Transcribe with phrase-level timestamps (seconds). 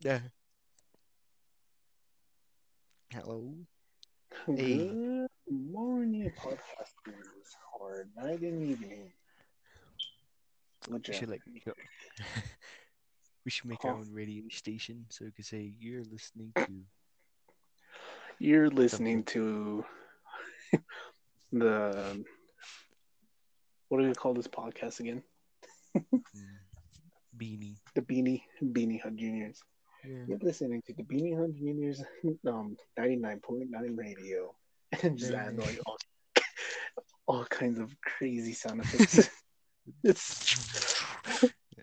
[0.00, 0.20] Yeah.
[3.10, 3.52] Hello.
[4.46, 4.76] Hey.
[4.76, 9.10] Good morning, podcasters, or night and evening.
[10.88, 11.72] We should like go.
[13.44, 16.84] we should make our own radio station so we could say you're listening to
[18.38, 19.84] You're listening to
[21.52, 22.24] the
[23.88, 25.24] what do we call this podcast again?
[25.98, 26.22] mm,
[27.36, 27.78] Beanie.
[27.96, 29.60] The Beanie Beanie Hut Juniors.
[30.08, 30.24] Yeah.
[30.26, 32.02] You're listening to the Beanie Juniors
[32.46, 34.54] um 99.9 radio
[35.02, 35.98] and just add like all,
[37.26, 39.28] all kinds of crazy sound effects.
[40.02, 40.56] it's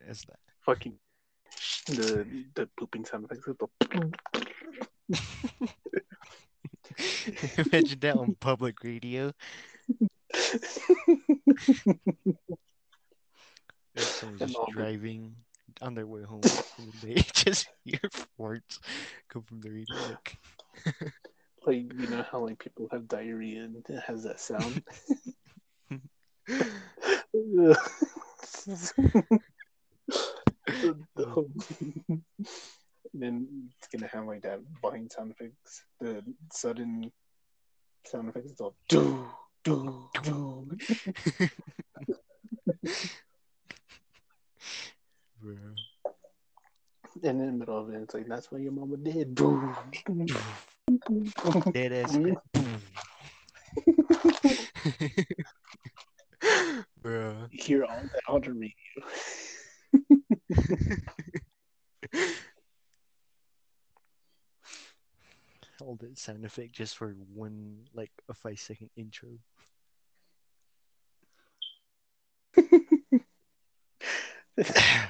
[0.08, 0.40] That's that.
[0.62, 0.98] fucking
[1.88, 2.26] the
[2.56, 3.68] the pooping sound effects with the
[7.72, 9.32] Imagine that on public radio.
[13.94, 15.36] If someone's just driving
[15.82, 16.42] on their way home
[17.02, 18.00] they just hear
[18.40, 18.80] farts
[19.30, 20.18] come from the radio.
[21.66, 24.84] Like, you know how like people have diarrhea and it has that sound.
[33.14, 33.48] then
[33.80, 37.12] it's gonna have like that vine sound effects, the sudden
[38.06, 38.52] sound effects.
[38.52, 39.26] It's all do
[39.64, 40.70] do do.
[45.46, 45.56] Bro.
[47.24, 49.36] And in the middle of it, it's like that's what your mama did.
[49.36, 49.76] Boom.
[51.72, 52.18] Dead ass.
[52.18, 52.76] Mm-hmm.
[57.02, 57.36] bro.
[57.52, 58.72] You hear all that on the radio.
[65.82, 69.28] All that sound effect just for one, like a five second intro.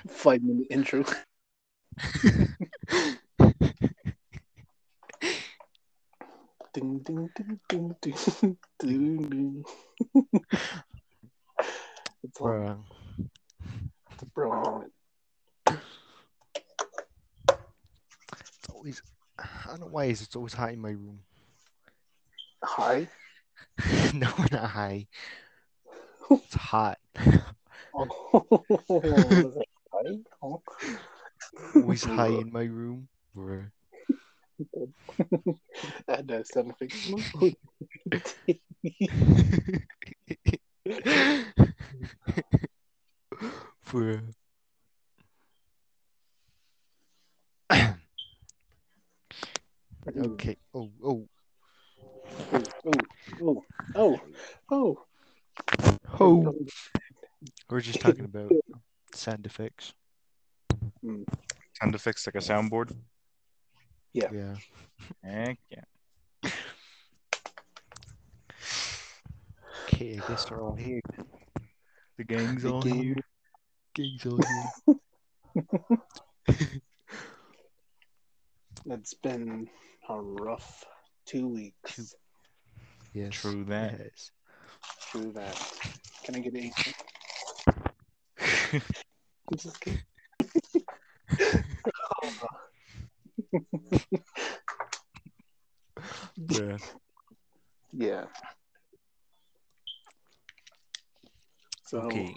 [0.10, 1.06] Five minute intro.
[6.74, 9.64] Ding ding ding ding ding ding ding.
[12.24, 12.80] It's Bro.
[14.12, 14.92] it's a bro moment.
[15.69, 15.78] It's
[18.74, 19.02] always.
[19.38, 21.19] I don't know why is it's always hot in my room.
[22.64, 23.08] Hi.
[24.14, 25.08] no, not high.
[26.31, 26.98] It's hot.
[27.94, 29.68] Was it?
[31.75, 33.08] Always high in my room.
[33.34, 33.63] Bro.
[36.08, 36.96] Add that sound effect.
[43.92, 44.19] Bro.
[50.18, 50.57] okay.
[50.74, 51.28] Oh, oh,
[53.42, 53.63] Oh, oh,
[53.96, 54.19] oh,
[54.69, 55.00] oh.
[56.19, 56.56] oh.
[57.75, 58.53] We're just talking about
[59.13, 59.94] sound effects.
[61.03, 61.25] Mm.
[61.74, 62.96] Sound effects like a soundboard.
[64.13, 64.56] Yeah.
[65.22, 66.52] Heck yeah.
[69.84, 71.02] Okay, I guess they're all here.
[72.18, 73.16] The gang's The all gang- here.
[73.94, 74.40] Gang's all
[74.88, 74.96] here.
[78.90, 79.68] It's been
[80.07, 80.86] a rough
[81.25, 82.16] two weeks.
[83.13, 83.34] Yes.
[83.34, 84.00] True that.
[84.00, 84.31] Yes.
[85.12, 85.62] True that.
[86.24, 86.72] Can I get a?
[88.81, 90.02] I'm just kidding.
[96.40, 96.81] Bruh.
[97.94, 98.25] Yeah.
[101.86, 102.36] So, Okay.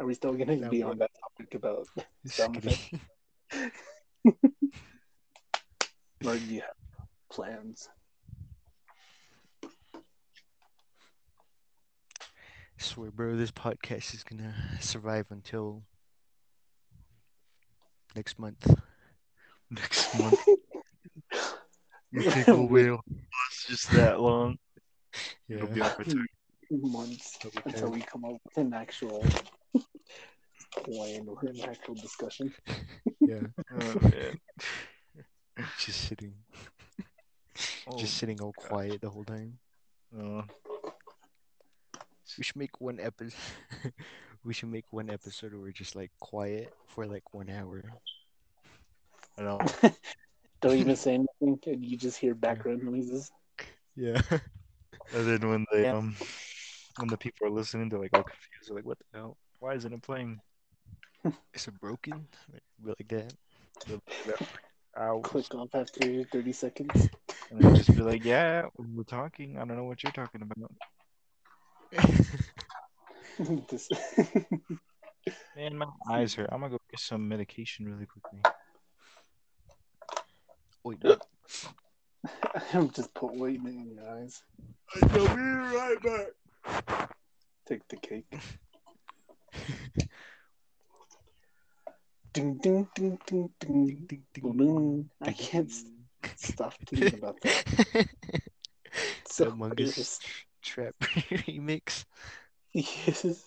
[0.00, 1.88] are we still going to be on that topic about,
[2.26, 2.76] something?
[6.26, 7.88] Or do you have plans?
[12.84, 15.82] Swear, bro, this podcast is gonna survive until
[18.14, 18.74] next month.
[19.70, 20.38] Next month.
[22.12, 22.90] You think we'll wait
[23.50, 24.56] It's just that long?
[25.48, 26.26] It'll be up for time.
[26.70, 29.24] Months But until we come up with an actual
[30.76, 32.52] plan or an actual discussion.
[33.26, 33.46] Yeah.
[33.72, 34.38] Oh, man.
[35.78, 36.34] Just sitting,
[37.86, 39.58] Oh, just sitting all quiet the whole time.
[40.18, 40.42] uh,
[42.38, 43.34] We should make one episode.
[44.44, 47.82] we should make one episode where we're just like quiet for like one hour.
[49.38, 49.58] I know.
[50.60, 53.30] Don't even say anything, and you just hear background noises.
[53.96, 54.20] Yeah.
[55.12, 56.16] And then when they um
[56.98, 58.68] when the people are listening, they're like all confused.
[58.68, 59.36] They're like, what the hell?
[59.60, 60.40] Why isn't it playing?
[61.54, 62.26] Is it broken?
[62.52, 62.62] Like,
[62.98, 63.34] like that.
[63.86, 65.24] They'll be there for hours.
[65.24, 67.08] Click off after 30 seconds.
[67.50, 69.56] And then just be like, yeah, we're talking.
[69.56, 70.70] I don't know what you're talking about.
[80.84, 81.16] Wait, no.
[82.94, 84.42] Just put ointment in your eyes.
[84.94, 87.10] I shall be right back.
[87.66, 88.26] Take the cake.
[92.32, 95.10] ding ding ding ding ding Ding, ding, ding, ding.
[95.22, 95.72] I can't
[96.36, 98.08] stop thinking about that.
[99.26, 100.20] So Among Us
[100.64, 102.04] trap remix.
[102.72, 103.44] Yes.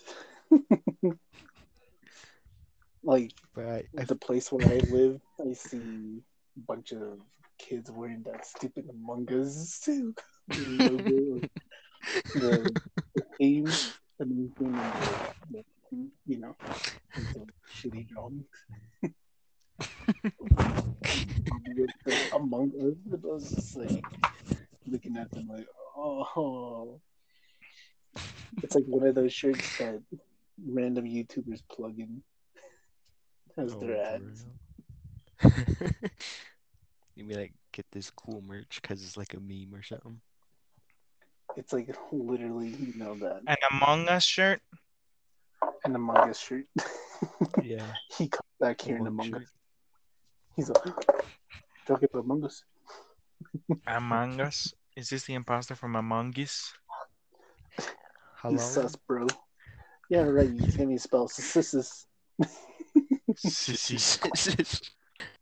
[3.04, 6.22] like I, the place where I live, I see
[6.58, 7.20] a bunch of
[7.58, 10.20] kids wearing that stupid Among Us suit.
[10.50, 11.42] logo,
[12.36, 12.80] the,
[13.16, 13.68] the theme,
[14.20, 14.74] and then
[15.52, 16.56] the, the, you know,
[17.74, 18.46] shitty drawings.
[22.34, 24.06] Among Us, but I was just like
[24.86, 25.68] looking at them like,
[25.98, 27.02] oh.
[28.64, 30.02] It's like one of those shirts that
[30.66, 32.22] random YouTubers plug in
[33.58, 34.46] as Oh, their ads.
[35.44, 35.52] real?
[37.16, 40.20] you mean like get this cool merch because it's like a meme or something?
[41.56, 44.62] It's like literally, you know, that An Among Us shirt.
[45.86, 46.66] an Among Us shirt.
[47.64, 47.86] Yeah.
[48.18, 49.42] he comes back here in Among Among shirt.
[49.44, 49.54] Us.
[50.56, 50.84] He's like,
[51.88, 52.64] talking about Among Us.
[53.88, 54.74] Among Us.
[54.96, 56.74] Is this the imposter from Among Us?
[58.42, 58.54] Hello.
[58.54, 59.26] You sus, bro.
[60.10, 60.50] Yeah, right.
[60.50, 62.06] You can't even spell sus.
[63.36, 64.20] Sissies.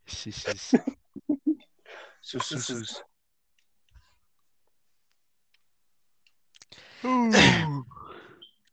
[0.06, 0.74] Sissies.
[2.22, 3.02] Sus-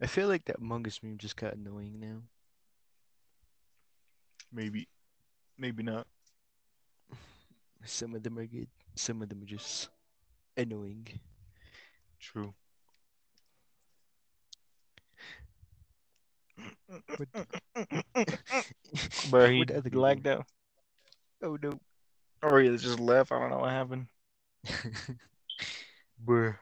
[0.01, 2.21] I feel like that Among Us meme just got annoying now.
[4.51, 4.87] Maybe.
[5.57, 6.07] Maybe not.
[7.85, 8.69] Some of them are good.
[8.95, 9.89] Some of them are just
[10.55, 11.07] annoying.
[12.19, 12.53] True.
[17.17, 17.27] But
[19.51, 20.45] he Where'd the lagged out.
[21.41, 21.79] Oh no.
[22.41, 23.31] Or he just left.
[23.31, 24.07] I don't know what happened.
[26.25, 26.57] Bruh.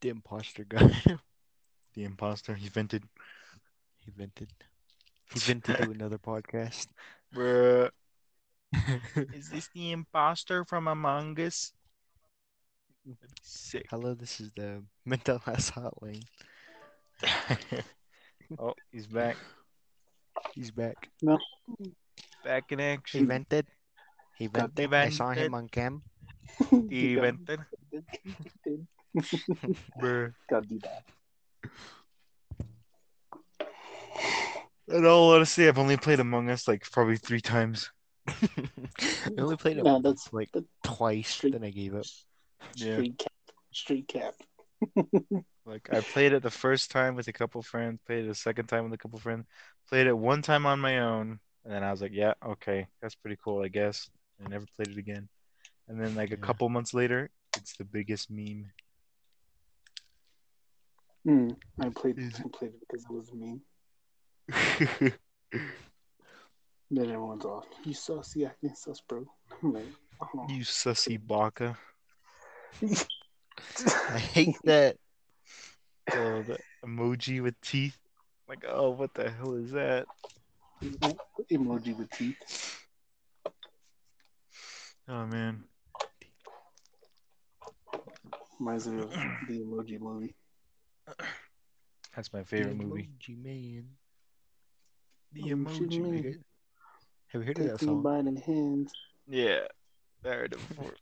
[0.00, 0.90] the imposter guy.
[1.94, 2.54] The imposter.
[2.54, 3.04] He vented.
[4.04, 4.52] he vented.
[5.32, 6.88] He vented to another podcast.
[7.34, 7.90] Bruh.
[9.32, 11.72] Is this the imposter from Among Us?
[13.42, 13.86] Sick.
[13.90, 16.22] Hello, this is the mental health hotline.
[18.58, 19.36] oh, he's back.
[20.54, 21.08] He's back.
[21.22, 21.38] No.
[22.44, 23.18] Back in action.
[23.20, 23.28] He action.
[23.28, 23.66] vented.
[24.38, 24.92] He vented.
[24.92, 26.02] I saw him on cam.
[26.90, 27.60] He vented.
[27.92, 28.86] did.
[30.00, 30.32] Bruh.
[30.50, 31.04] Gotta do that.
[34.88, 37.90] In all honesty, I've only played Among Us like probably three times.
[38.28, 38.34] I
[39.38, 42.04] only played it No, that's like that- twice, then I gave up.
[42.74, 43.00] Yeah.
[43.18, 43.32] Cap.
[43.72, 44.34] Straight cap.
[45.68, 48.66] Like I played it the first time with a couple friends, played it the second
[48.68, 49.46] time with a couple friends,
[49.88, 53.16] played it one time on my own, and then I was like, yeah, okay, that's
[53.16, 54.08] pretty cool, I guess.
[54.44, 55.28] I never played it again.
[55.88, 56.40] And then like a Yeah.
[56.40, 58.70] couple months later, it's the biggest meme.
[61.24, 61.48] Hmm.
[61.80, 62.16] I played.
[62.16, 63.60] Is- I played it because it was me.
[66.88, 67.66] Then everyone's off.
[67.82, 69.26] "You sus, you acting sus, bro."
[69.62, 69.86] I'm like,
[70.22, 70.46] oh.
[70.48, 71.76] you sussy baka.
[74.10, 74.96] I hate that.
[76.14, 77.98] Oh, the emoji with teeth.
[78.48, 80.06] Like, oh, what the hell is that?
[81.50, 82.78] emoji with teeth.
[85.08, 85.64] Oh man.
[88.58, 89.10] Reminds me of
[89.48, 90.34] the emoji movie.
[92.16, 93.10] That's my favorite the movie.
[93.20, 93.84] Emoji man.
[95.32, 96.10] The shit, emoji man.
[96.10, 96.44] man.
[97.28, 98.02] Have you heard of that Take me song?
[98.02, 98.92] by the hands
[99.28, 99.66] Yeah.
[100.24, 100.94] I heard it before.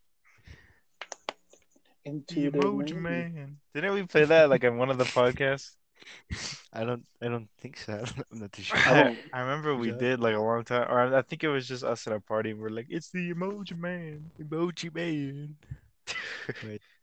[2.04, 2.96] Into The the emoji rain.
[2.96, 3.58] man.
[3.75, 5.76] Didn't we play that like on one of the podcasts?
[6.73, 7.04] I don't.
[7.20, 8.04] I don't think so.
[8.32, 8.80] I'm not too sure.
[8.84, 9.92] I I remember we Yeah.
[9.92, 12.54] did like a long time, or I think it was just us at a party.
[12.54, 14.30] We're like, it's the emoji man.
[14.40, 15.56] Emoji man.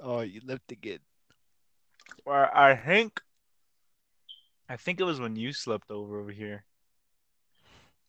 [0.00, 1.00] oh, you left again.
[2.26, 3.20] Or I think,
[4.68, 6.64] I think it was when you slept over over here,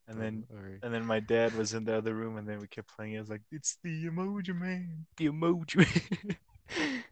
[0.08, 2.68] and then Oh, and then my dad was in the other room, and then we
[2.68, 3.14] kept playing.
[3.14, 3.18] it.
[3.18, 5.06] I was like, it's the emoji man.
[5.18, 6.38] the emoji man.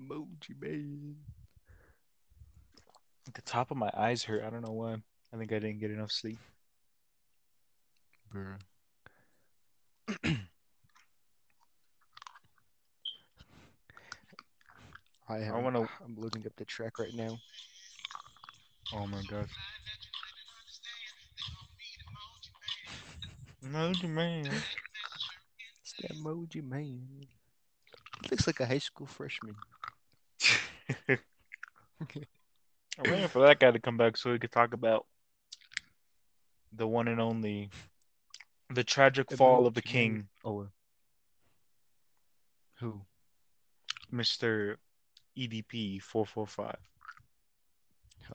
[0.00, 1.16] emoji man.
[3.34, 4.44] The top of my eyes hurt.
[4.44, 4.96] I don't know why.
[5.32, 6.38] I think I didn't get enough sleep.
[8.32, 8.58] Bruh.
[15.28, 15.62] I am.
[15.64, 17.38] wanna- I'm loading up the track right now.
[18.92, 19.50] Oh my gosh.
[23.66, 24.48] Emoji man.
[25.82, 27.26] It's the emoji man.
[28.22, 29.56] He looks like a high school freshman.
[31.08, 31.18] I'm
[33.10, 35.06] waiting for that guy to come back so we could talk about
[36.72, 37.70] the one and only,
[38.72, 40.68] the tragic fall of the king, Oh.
[42.80, 43.00] Who?
[44.12, 44.76] Mr.
[45.36, 46.78] EDP four four five.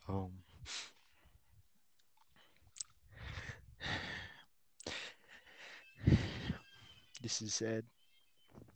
[0.08, 0.30] Um.
[7.32, 7.84] This is sad.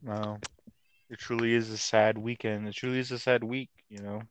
[0.02, 0.38] Wow,
[1.10, 2.66] it truly is a sad weekend.
[2.66, 3.68] It truly is a sad week.
[3.90, 4.22] You know,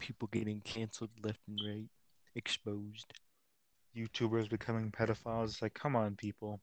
[0.00, 1.88] People getting canceled left and right,
[2.34, 3.10] exposed.
[3.96, 5.44] YouTubers becoming pedophiles.
[5.44, 6.60] It's like, come on, people.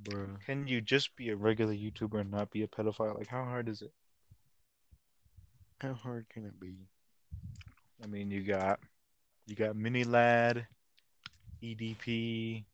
[0.00, 0.40] Bruh.
[0.46, 3.18] Can you just be a regular YouTuber and not be a pedophile?
[3.18, 3.92] Like, how hard is it?
[5.80, 6.76] How hard can it be?
[8.00, 8.78] I mean, you got
[9.48, 10.64] you got MiniLadd,
[11.60, 12.66] EDP,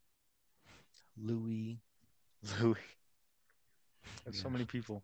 [1.20, 1.80] Louis.
[2.60, 2.96] Louis.
[4.24, 5.02] There's so many people.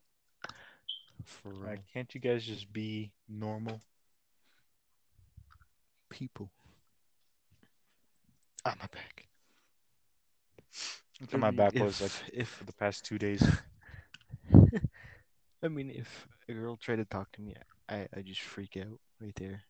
[1.24, 1.84] For Like, real.
[1.92, 3.82] can't you guys just be normal?
[6.10, 6.50] people.
[8.64, 9.28] Ah, my back.
[11.20, 13.42] Look at my back if, was like if for the past two days.
[15.62, 17.54] I mean, if a girl tried to talk to me,
[17.88, 19.64] I I just freak out right there.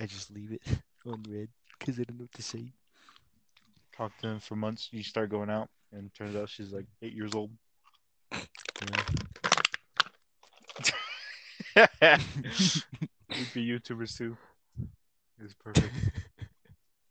[0.00, 0.62] I just leave it
[1.06, 1.48] on red
[1.78, 2.72] because I don't know what to say.
[3.98, 4.88] Talk to him for months.
[4.92, 7.50] You start going out, and turns out she's like eight years old.
[8.32, 8.38] Yeah.
[13.28, 14.36] We'd be YouTubers too.
[15.42, 15.92] It's perfect.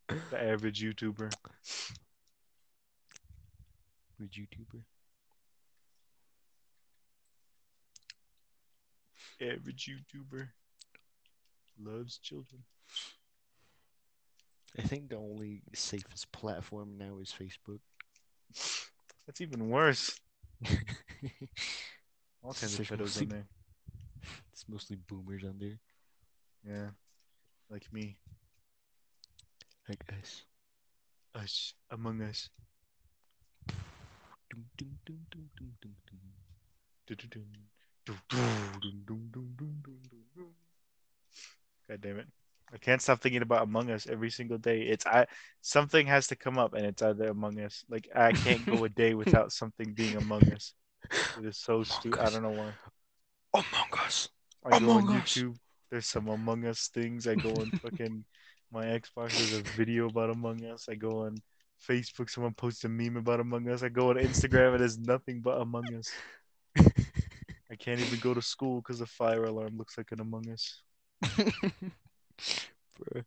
[0.07, 1.33] The average YouTuber.
[4.17, 4.81] Good YouTuber.
[9.41, 10.47] Average YouTuber
[11.83, 12.63] loves children.
[14.77, 17.79] I think the only safest platform now is Facebook.
[19.25, 20.19] That's even worse.
[22.43, 23.47] All kinds of pedos mostly- on there.
[24.51, 25.79] It's mostly boomers on there,
[26.67, 26.89] Yeah,
[27.69, 28.17] like me.
[29.87, 30.43] like us.
[31.35, 32.49] Us, among us.
[41.87, 42.27] God damn it.
[42.73, 44.81] I can't stop thinking about Among Us every single day.
[44.81, 45.27] It's I
[45.61, 47.83] something has to come up and it's either Among Us.
[47.89, 50.73] Like I can't go a day without something being Among Us.
[51.39, 52.19] It is so stupid.
[52.19, 52.73] I don't know why.
[53.53, 54.29] Among Us.
[54.65, 55.33] I go on Among Us.
[55.33, 55.55] YouTube.
[55.89, 57.27] There's some Among Us things.
[57.27, 58.25] I go on fucking
[58.71, 59.37] my Xbox.
[59.37, 60.87] There's a video about Among Us.
[60.89, 61.37] I go on
[61.87, 62.29] Facebook.
[62.29, 63.83] Someone posts a meme about Among Us.
[63.83, 64.71] I go on Instagram.
[64.71, 66.11] and there's nothing but Among Us.
[67.71, 70.81] I can't even go to school because the fire alarm looks like an Among Us.
[72.99, 73.23] Bruh,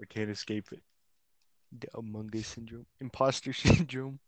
[0.00, 0.82] I can't escape it.
[1.78, 4.18] the Among Us syndrome, imposter syndrome.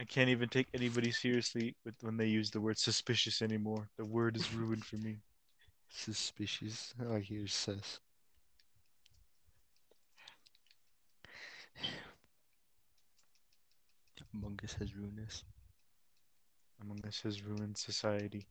[0.00, 3.88] I can't even take anybody seriously with when they use the word suspicious anymore.
[3.98, 5.18] The word is ruined for me.
[5.90, 6.94] Suspicious.
[7.12, 8.00] I hear sus.
[14.34, 15.44] Among Us has ruined us.
[16.82, 18.46] Among Us has ruined society.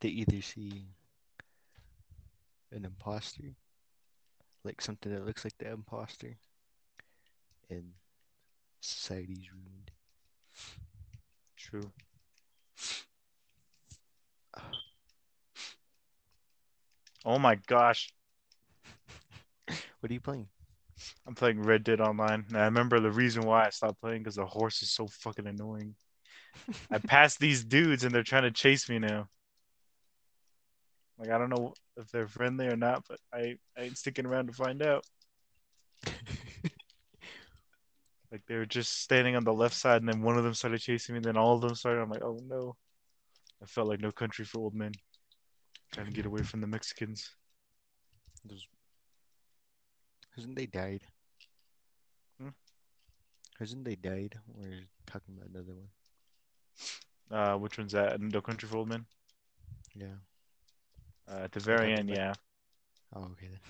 [0.00, 0.86] They either see
[2.72, 3.54] an imposter,
[4.64, 6.36] like something that looks like the imposter,
[7.70, 7.92] and
[8.80, 9.90] society's ruined.
[11.56, 11.90] True.
[17.24, 18.12] Oh my gosh.
[20.00, 20.46] What are you playing?
[21.26, 22.44] I'm playing Red Dead Online.
[22.48, 25.46] And I remember the reason why I stopped playing because the horse is so fucking
[25.46, 25.96] annoying.
[26.90, 29.28] I passed these dudes and they're trying to chase me now.
[31.18, 34.48] Like I don't know if they're friendly or not, but I, I ain't sticking around
[34.48, 35.04] to find out.
[38.36, 40.80] Like they were just standing on the left side and then one of them started
[40.80, 42.02] chasing me, and then all of them started.
[42.02, 42.76] I'm like, oh no.
[43.62, 44.92] I felt like no country for old men.
[45.92, 47.30] Trying to get away from the Mexicans.
[48.44, 48.66] Those...
[50.34, 51.00] Hasn't they died?
[52.38, 52.50] Hmm?
[53.58, 54.34] Hasn't they died?
[54.54, 55.88] We're talking about another one?
[57.30, 58.20] Uh, which one's that?
[58.20, 59.06] No country for old men.
[59.94, 60.16] Yeah.
[61.28, 62.34] Uh, at the very end, yeah.
[63.14, 63.60] Oh, okay then.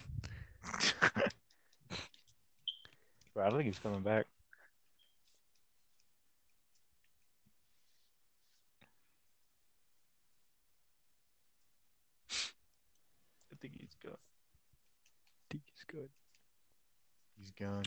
[3.35, 4.27] Bro, I don't think he's coming back.
[13.53, 14.17] I think he's gone.
[15.51, 16.09] think he's good.
[17.39, 17.85] He's gone.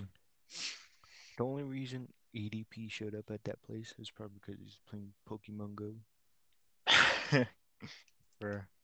[1.38, 5.76] The only reason EDP showed up at that place is probably because he's playing Pokemon
[5.76, 5.94] Go.
[8.40, 8.79] For So they're just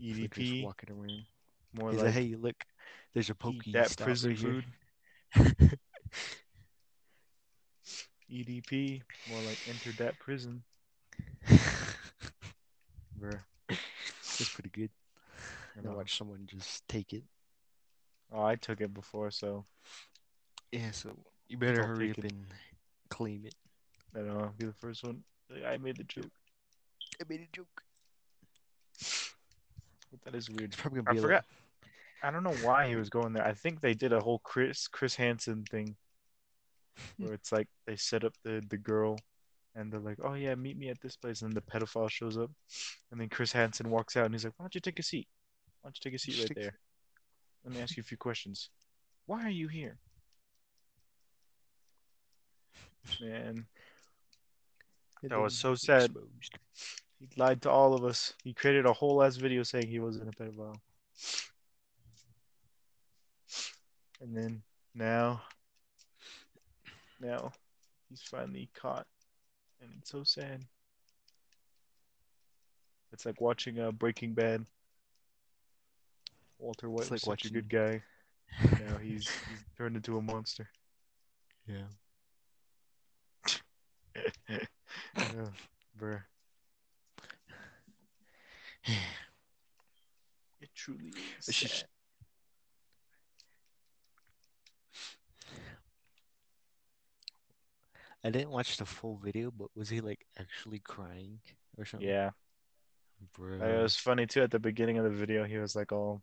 [0.00, 1.24] EDP, walking around.
[1.72, 2.64] more He's like like, hey, look,
[3.12, 4.64] there's a eat Poke that prison right here."
[5.36, 5.78] food.
[8.30, 10.62] EDP, more like enter that prison.
[13.20, 13.40] Bruh.
[13.68, 14.90] It's pretty good.
[15.76, 17.22] And I watched someone just take it.
[18.32, 19.64] Oh, I took it before, so
[20.72, 21.16] Yeah, so
[21.48, 22.32] you better hurry up it.
[22.32, 22.46] and
[23.08, 23.54] claim it.
[24.14, 24.40] I don't know.
[24.40, 25.22] I'll be the first one.
[25.64, 26.32] I made the joke.
[27.20, 27.82] I made a joke.
[30.24, 30.62] That is weird.
[30.72, 31.44] It's probably I gonna be forgot.
[32.22, 33.46] I don't know why he was going there.
[33.46, 35.96] I think they did a whole Chris Chris Hansen thing,
[37.16, 37.24] hmm.
[37.24, 39.18] where it's like they set up the the girl,
[39.74, 42.38] and they're like, "Oh yeah, meet me at this place," and then the pedophile shows
[42.38, 42.50] up,
[43.10, 45.28] and then Chris Hansen walks out, and he's like, "Why don't you take a seat?
[45.82, 46.78] Why don't you take a seat Just right take- there?
[47.64, 48.70] Let me ask you a few questions.
[49.26, 49.98] Why are you here?"
[53.20, 53.66] Man,
[55.22, 56.04] that was so sad.
[56.04, 56.58] exposed.
[57.30, 58.34] He lied to all of us.
[58.42, 60.76] He created a whole ass video saying he wasn't a pedophile.
[64.20, 64.62] And then
[64.94, 65.42] now,
[67.20, 67.52] now
[68.08, 69.06] he's finally caught,
[69.80, 70.64] and it's so sad.
[73.12, 74.64] It's like watching uh, Breaking Bad.
[76.58, 78.02] Walter White It's was like such a good guy.
[78.62, 80.68] Now he's he's turned into a monster.
[81.66, 81.86] Yeah.
[84.48, 85.46] yeah,
[85.98, 86.22] bruh.
[90.60, 91.48] It truly is.
[91.48, 91.84] It's sad.
[98.24, 101.40] I didn't watch the full video, but was he like actually crying
[101.76, 102.08] or something?
[102.08, 102.30] Yeah.
[103.36, 103.58] Bro.
[103.58, 105.44] It was funny too at the beginning of the video.
[105.44, 106.22] He was like all,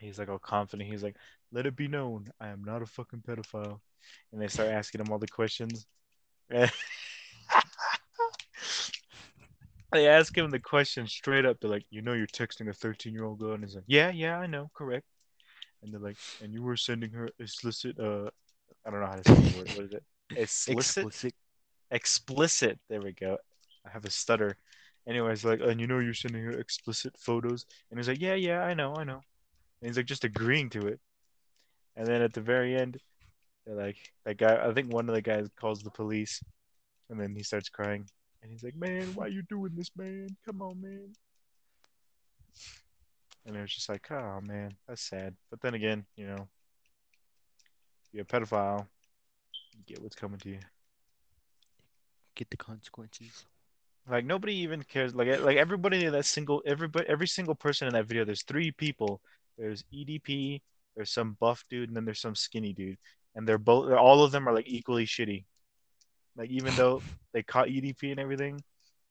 [0.00, 0.90] he's like all confident.
[0.90, 1.16] He's like,
[1.52, 3.80] "Let it be known, I am not a fucking pedophile."
[4.32, 5.86] And they start asking him all the questions.
[9.92, 11.58] they ask him the question straight up.
[11.60, 14.10] They're like, "You know, you're texting a 13 year old girl," and he's like, "Yeah,
[14.10, 15.06] yeah, I know, correct."
[15.82, 18.30] And they're like, "And you were sending her explicit, uh,
[18.84, 19.68] I don't know how to say the word.
[19.76, 20.04] What is it?
[20.36, 21.34] Explicit, explicit.
[21.90, 22.78] explicit.
[22.88, 23.36] There we go.
[23.84, 24.56] I have a stutter.
[25.06, 28.62] Anyways, like, and you know you're sending her explicit photos, and he's like, yeah, yeah,
[28.62, 29.20] I know, I know.
[29.80, 31.00] And he's like just agreeing to it.
[31.96, 32.98] And then at the very end,
[33.66, 34.66] they're like, that guy.
[34.66, 36.42] I think one of the guys calls the police,
[37.10, 38.06] and then he starts crying,
[38.42, 40.28] and he's like, man, why you doing this, man?
[40.44, 41.12] Come on, man.
[43.46, 45.34] And it was just like, oh man, that's sad.
[45.50, 46.48] But then again, you know,
[48.12, 48.86] you're a pedophile,
[49.74, 50.58] you get what's coming to you.
[52.34, 53.44] Get the consequences.
[54.08, 55.14] Like nobody even cares.
[55.14, 58.24] Like like everybody in that single everybody every single person in that video.
[58.24, 59.20] There's three people.
[59.56, 60.60] There's EDP.
[60.96, 62.98] There's some buff dude, and then there's some skinny dude,
[63.34, 63.92] and they're both.
[63.92, 65.44] All of them are like equally shitty.
[66.36, 68.60] Like even though they caught EDP and everything,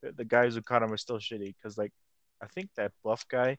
[0.02, 1.56] the, the guys who caught him are still shitty.
[1.62, 1.92] Cause like
[2.42, 3.58] I think that buff guy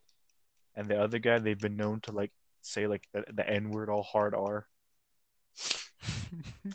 [0.74, 3.88] and the other guy they've been known to like say like the, the N word
[3.88, 4.66] all hard R.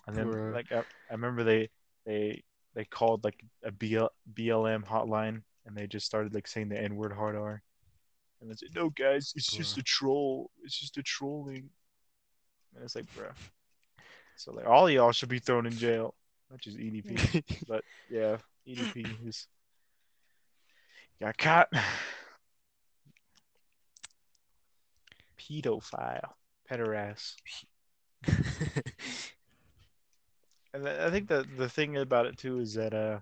[0.06, 0.54] And then Bruh.
[0.54, 1.70] like I, I remember they
[2.06, 2.44] they
[2.76, 6.96] they called like a BL, BLM hotline and they just started like saying the N
[6.96, 7.62] word hard R.
[8.40, 10.50] And they said, No guys, it's just a troll.
[10.64, 11.70] It's just a trolling.
[12.76, 13.28] And it's like, bro.
[14.36, 16.16] So like all y'all should be thrown in jail.
[16.50, 17.44] Not just EDP.
[17.68, 19.48] but yeah, EDP is
[21.20, 21.70] got caught.
[25.38, 26.34] Pedophile.
[26.70, 27.36] Pederast.
[30.74, 33.20] And I think the the thing about it too is that uh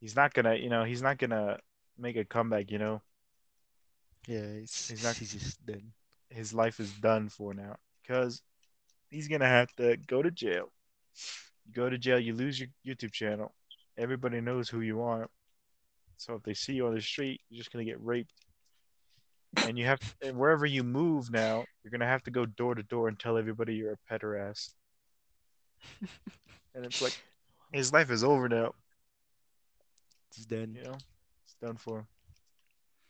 [0.00, 1.58] he's not gonna you know he's not gonna
[1.98, 3.02] make a comeback you know
[4.26, 5.92] yeah, it's, He's not- he's just done.
[6.30, 8.42] his life is done for now because
[9.10, 10.70] he's gonna have to go to jail.
[11.68, 13.52] You go to jail, you lose your YouTube channel.
[13.98, 15.28] Everybody knows who you are.
[16.16, 18.32] So if they see you on the street, you're just gonna get raped.
[19.58, 22.82] And you have and wherever you move now, you're gonna have to go door to
[22.82, 24.72] door and tell everybody you're a pederast.
[26.74, 27.16] and it's like
[27.72, 28.72] his life is over now.
[30.30, 30.74] It's done.
[30.74, 30.96] You know,
[31.44, 32.06] it's done for.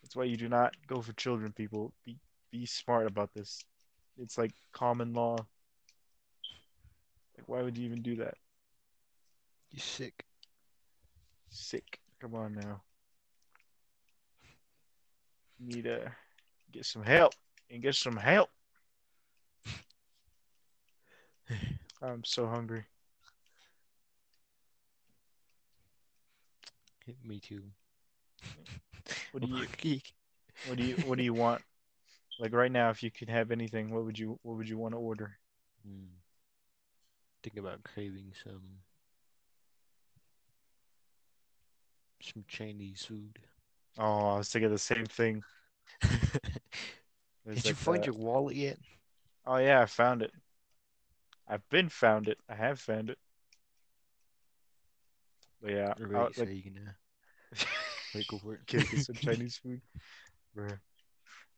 [0.03, 1.92] That's why you do not go for children, people.
[2.05, 2.16] Be
[2.51, 3.62] be smart about this.
[4.18, 5.37] It's like common law.
[7.37, 8.35] Like, why would you even do that?
[9.70, 10.24] You sick.
[11.50, 12.00] Sick.
[12.20, 12.83] Come on now.
[15.59, 16.12] You need to
[16.72, 17.35] get some help
[17.70, 18.50] and get some help.
[22.02, 22.85] I'm so hungry.
[27.24, 27.62] Me too.
[29.33, 30.12] What do you Geek.
[30.66, 31.62] what do you what do you want?
[32.38, 34.94] Like right now, if you could have anything, what would you what would you want
[34.94, 35.38] to order?
[35.87, 36.07] Hmm.
[37.42, 38.62] Think about craving some
[42.22, 43.38] some Chinese food.
[43.98, 45.42] Oh, I was thinking the same thing.
[46.02, 48.78] Did you find that- your wallet yet?
[49.46, 50.33] Oh yeah, I found it.
[51.48, 52.38] I've been found it.
[52.48, 53.18] I have found it.
[55.62, 56.96] But yeah, Or I'll, wait, so you gonna
[58.14, 58.66] wait, go for it.
[58.66, 59.81] get get some Chinese food.
[60.57, 60.78] Bruh.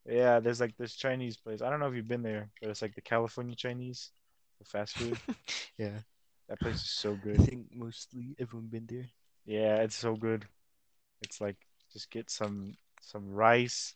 [0.09, 1.61] Yeah, there's like this Chinese place.
[1.61, 4.11] I don't know if you've been there, but it's like the California Chinese,
[4.59, 5.19] the fast food.
[5.79, 5.99] Yeah,
[6.49, 7.41] That place is so good.
[7.41, 9.09] I think mostly everyone been there.
[9.47, 10.47] Yeah, it's so good.
[11.23, 11.57] It's like
[11.93, 13.95] just get some some rice,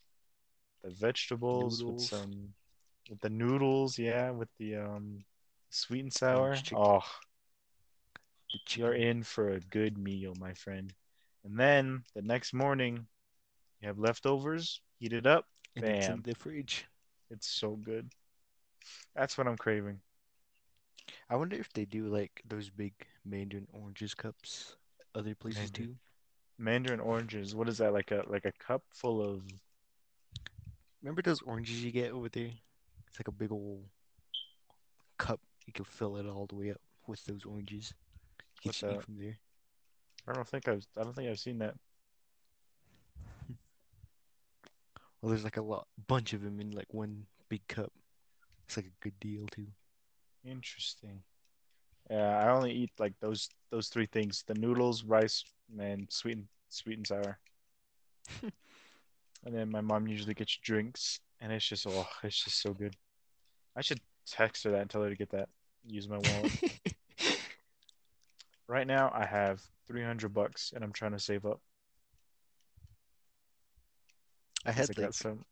[0.82, 2.54] the vegetables with some
[3.10, 5.24] with the noodles, yeah, with the um
[5.70, 6.56] sweet and sour.
[6.74, 7.02] Oh,
[8.70, 10.92] you're in for a good meal, my friend.
[11.44, 13.06] And then the next morning,
[13.80, 15.46] you have leftovers, heat it up.
[15.76, 16.22] and it's in Bam.
[16.22, 16.86] the fridge.
[17.30, 18.10] It's so good.
[19.14, 20.00] That's what I'm craving.
[21.28, 24.76] I wonder if they do like those big Mandarin oranges cups
[25.14, 25.88] other places Mandarin.
[25.88, 25.94] too.
[26.58, 27.54] Mandarin oranges.
[27.54, 27.92] What is that?
[27.92, 29.42] Like a like a cup full of
[31.02, 32.50] Remember those oranges you get over there?
[33.08, 33.84] It's like a big old
[35.18, 35.40] cup.
[35.66, 37.92] You can fill it all the way up with those oranges.
[38.62, 39.04] You can What's eat that?
[39.04, 39.36] from there.
[40.26, 41.74] I don't think I've I don't think I've seen that.
[45.20, 47.90] Well, there's like a lot, bunch of them in like one big cup.
[48.66, 49.68] It's like a good deal too.
[50.44, 51.22] Interesting.
[52.10, 55.44] Yeah, I only eat like those those three things: the noodles, rice,
[55.78, 57.38] and sweet and sweet and sour.
[58.42, 62.96] and then my mom usually gets drinks, and it's just oh, it's just so good.
[63.76, 65.48] I should text her that and tell her to get that.
[65.86, 66.52] Use my wallet.
[68.68, 71.60] right now, I have three hundred bucks, and I'm trying to save up.
[74.66, 75.44] I had I like got some.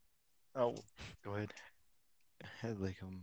[0.54, 0.76] Oh,
[1.24, 1.52] go ahead.
[2.42, 3.20] I had like um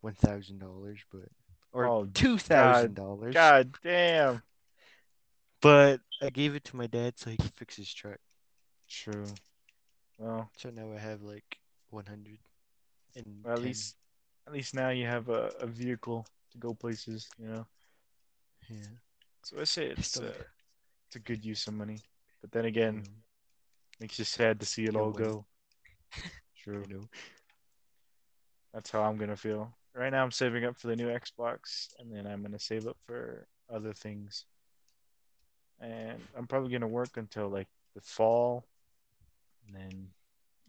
[0.00, 1.28] one thousand dollars, but
[1.74, 3.34] or Oh, two thousand dollars.
[3.34, 4.42] God damn.
[5.60, 8.18] But I gave it to my dad so he could fix his truck.
[8.88, 9.26] True.
[10.18, 11.58] Well, So now I have like
[11.90, 12.38] one hundred
[13.16, 13.96] and Well, at least,
[14.46, 17.66] at least now you have a, a vehicle to go places, you know.
[18.68, 18.94] yeah.
[19.42, 20.44] So I say it's still- uh,
[21.08, 21.98] it's a good use of money,
[22.40, 23.10] but then again, you
[24.00, 25.28] makes you sad to see it You're all winning.
[25.30, 25.46] go.
[26.62, 26.84] True.
[26.88, 27.08] know,
[28.72, 29.72] That's how I'm gonna feel.
[29.94, 32.96] Right now, I'm saving up for the new Xbox, and then I'm gonna save up
[33.06, 34.44] for other things.
[35.80, 38.64] And I'm probably gonna work until like the fall,
[39.66, 40.08] and then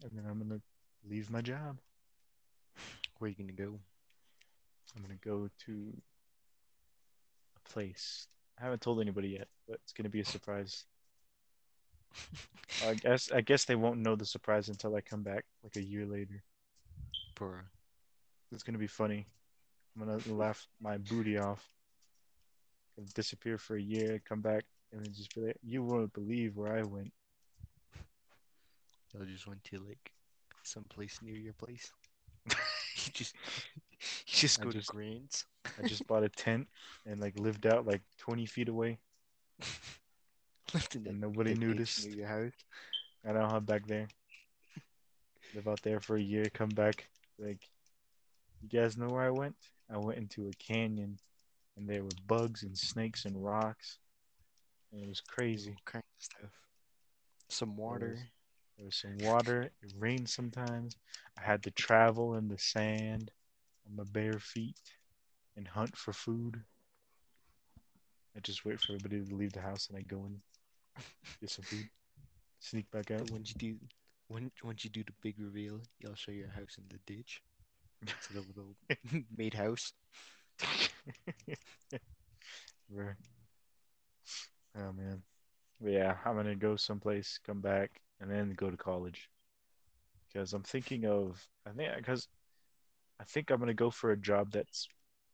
[0.02, 0.60] and then I'm gonna
[1.08, 1.78] leave my job.
[3.18, 3.78] where you gonna go?
[4.94, 5.92] I'm gonna go to
[7.56, 8.28] a place.
[8.58, 10.84] I haven't told anybody yet, but it's gonna be a surprise.
[12.86, 15.82] I guess I guess they won't know the surprise until I come back like a
[15.82, 16.42] year later.
[17.36, 17.70] For
[18.52, 19.26] It's gonna be funny.
[19.98, 21.68] I'm gonna laugh my booty off.
[23.14, 26.74] Disappear for a year, come back, and then just be like, "You won't believe where
[26.76, 27.12] I went."
[29.20, 30.12] I just went to like
[30.62, 31.92] some place near your place.
[32.46, 33.34] you just
[33.98, 35.44] you just I go just- to Grants.
[35.82, 36.68] I just bought a tent
[37.06, 38.98] and like lived out like 20 feet away.
[40.74, 42.06] Lived in And nobody noticed.
[42.06, 42.52] near your house.
[43.24, 44.08] I don't have back there.
[45.54, 47.08] Live out there for a year, come back.
[47.38, 47.60] Like,
[48.62, 49.54] you guys know where I went?
[49.90, 51.18] I went into a canyon,
[51.76, 53.98] and there were bugs and snakes and rocks,
[54.92, 55.76] and it was crazy.
[55.94, 56.50] Of stuff.
[57.48, 58.18] Some water.
[58.76, 59.70] There was some water.
[59.82, 60.96] It rained sometimes.
[61.38, 63.30] I had to travel in the sand
[63.88, 64.76] on my bare feet
[65.56, 66.62] and hunt for food.
[68.36, 70.40] I just wait for everybody to leave the house, and I go and
[71.40, 71.88] get some food.
[72.60, 73.30] Sneak back out.
[73.30, 73.76] Once you do,
[74.28, 77.42] when once you do the big reveal, You'll show your house in the ditch.
[78.18, 78.76] It's the little
[79.36, 79.92] made house.
[82.90, 83.16] Right.
[84.76, 85.22] Oh man.
[85.80, 89.30] But yeah, I'm gonna go someplace, come back, and then go to college.
[90.28, 92.28] Because I'm thinking of, I think, because
[93.20, 94.88] I think I'm gonna go for a job that's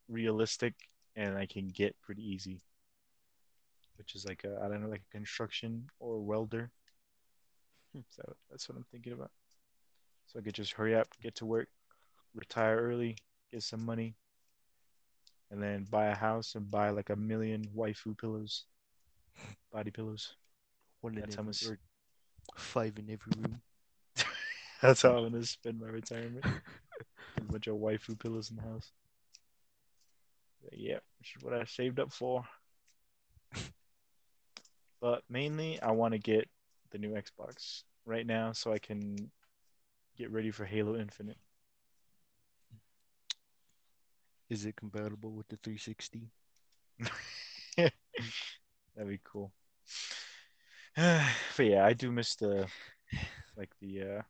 [0.08, 0.74] realistic
[1.16, 2.62] and I can get pretty easy.
[3.96, 6.70] Which is like a, I don't know, like a construction or welder.
[7.92, 8.00] Hmm.
[8.10, 9.30] So that's what I'm thinking about.
[10.26, 11.68] So I could just hurry up, get to work,
[12.34, 13.16] retire early,
[13.50, 14.14] get some money,
[15.50, 18.64] and then buy a house and buy like a million waifu pillows,
[19.72, 20.34] body pillows.
[21.00, 21.64] One in That's how much-
[22.56, 23.60] five in every room.
[24.82, 26.44] That's how I'm gonna spend my retirement.
[27.36, 28.92] a bunch of waifu pillows in the house.
[30.62, 32.44] But yeah, which is what I saved up for.
[35.00, 36.48] But mainly, I want to get
[36.92, 39.30] the new Xbox right now so I can
[40.16, 41.38] get ready for Halo Infinite.
[44.52, 46.28] Is it compatible with the 360?
[47.78, 49.50] That'd be cool.
[50.94, 51.24] but
[51.58, 52.66] yeah, I do miss the
[53.56, 54.22] like the uh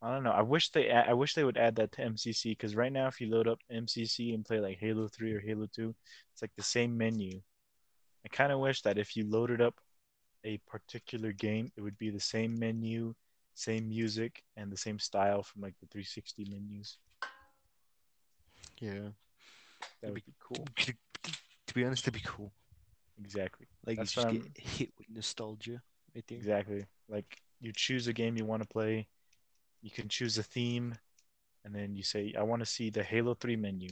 [0.00, 0.30] I don't know.
[0.30, 3.20] I wish they I wish they would add that to MCC because right now if
[3.20, 5.92] you load up MCC and play like Halo 3 or Halo 2,
[6.32, 7.40] it's like the same menu.
[8.24, 9.74] I kind of wish that if you loaded up
[10.44, 13.12] a particular game, it would be the same menu,
[13.54, 16.98] same music and the same style from like the 360 menus.
[18.78, 19.08] Yeah.
[20.02, 20.64] That would be cool.
[20.76, 22.52] To, be honest, that'd be cool.
[23.20, 23.66] Exactly.
[23.86, 25.82] Like That's you just get I'm- hit with nostalgia
[26.14, 26.38] right there.
[26.38, 26.86] Exactly.
[27.08, 29.08] Like you choose a game you want to play,
[29.82, 30.94] you can choose a theme,
[31.64, 33.90] and then you say, I want to see the Halo 3 menu.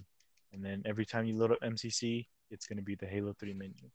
[0.52, 3.52] And then every time you load up MCC, it's going to be the Halo 3
[3.52, 3.90] menu.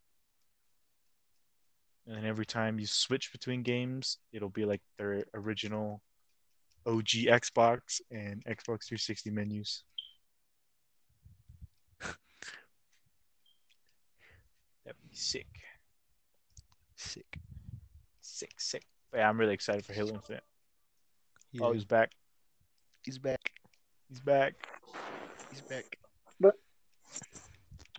[2.07, 6.01] And then every time you switch between games, it'll be like their original
[6.85, 9.83] OG Xbox and Xbox 360 menus.
[14.85, 15.47] That'd be sick.
[16.95, 17.37] Sick.
[18.21, 18.83] Sick, sick.
[19.11, 20.43] But yeah, I'm really excited for Halo Infinite.
[21.51, 21.65] Yeah.
[21.65, 22.11] Oh, he's back.
[23.03, 23.51] he's back.
[24.09, 24.53] He's back.
[25.51, 25.97] He's back.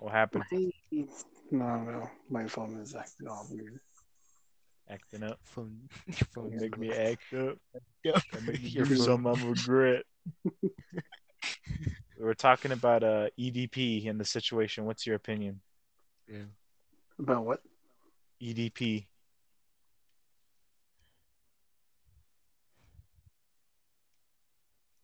[0.01, 0.45] What happened?
[0.51, 3.79] No, no, my phone is acting all weird.
[4.91, 5.39] Acting up.
[5.45, 5.77] Phone.
[6.07, 6.97] Your phone Don't is make me low.
[6.97, 7.59] act up.
[8.05, 8.21] Yeah.
[8.33, 10.03] Don't make me Your do phone- something I'm regret.
[10.63, 10.71] we
[12.25, 14.87] were talking about uh, EDP and the situation.
[14.87, 15.61] What's your opinion?
[16.29, 16.39] Yeah.
[17.19, 17.61] About what?
[18.43, 19.07] EDP.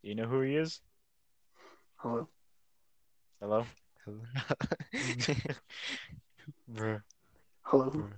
[0.02, 0.80] Do you know who he is?
[1.96, 2.28] Hello?
[3.40, 3.64] Hello?
[4.04, 4.20] Hello.
[6.72, 7.02] Bruh.
[7.62, 7.90] Hello?
[7.90, 8.12] Bruh.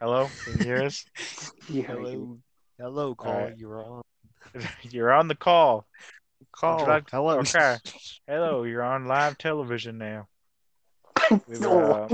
[0.00, 0.28] Hello?
[0.44, 1.04] Can you hear us?
[1.68, 2.38] Yeah, Hello.
[2.78, 3.32] Hello, call.
[3.32, 3.56] Alright.
[3.56, 4.02] You're on.
[4.82, 5.86] You're on the call.
[6.50, 6.84] Call.
[6.86, 7.38] like Hello.
[7.40, 7.76] okay.
[8.26, 10.26] Hello, you're on live television now.
[11.46, 11.92] We were, No.
[11.92, 12.08] uh,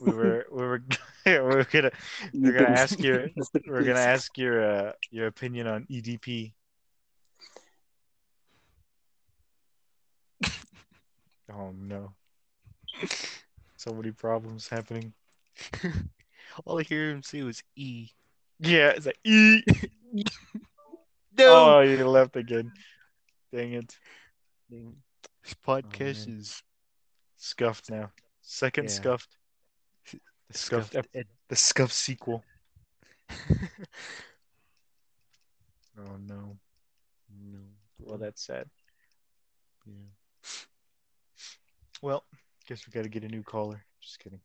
[0.00, 0.82] we were, we were,
[1.26, 1.90] we were gonna,
[2.42, 3.28] we're gonna ask you,
[3.66, 6.52] we're gonna ask your, uh, your opinion on EDP.
[11.52, 12.12] Oh no.
[13.76, 15.14] So many problems happening.
[16.64, 18.08] All I hear him say was E.
[18.60, 19.62] Yeah, it's like E.
[21.38, 21.76] No.
[21.76, 22.72] Oh, you left again.
[23.52, 23.98] Dang it.
[24.70, 26.38] This podcast man.
[26.38, 26.62] is
[27.36, 28.12] Scuffed now.
[28.42, 28.90] Second Yeah.
[28.90, 29.37] scuffed.
[30.50, 31.08] The scuffed, scuffed.
[31.14, 32.44] ep- the scuffed sequel.
[35.98, 36.56] Oh no.
[37.50, 37.58] no.
[37.98, 38.68] Well, that's sad.
[39.84, 39.94] Yeah.
[42.02, 42.22] Well,
[42.68, 43.84] guess we got to get a new caller.
[44.00, 44.40] Just kidding.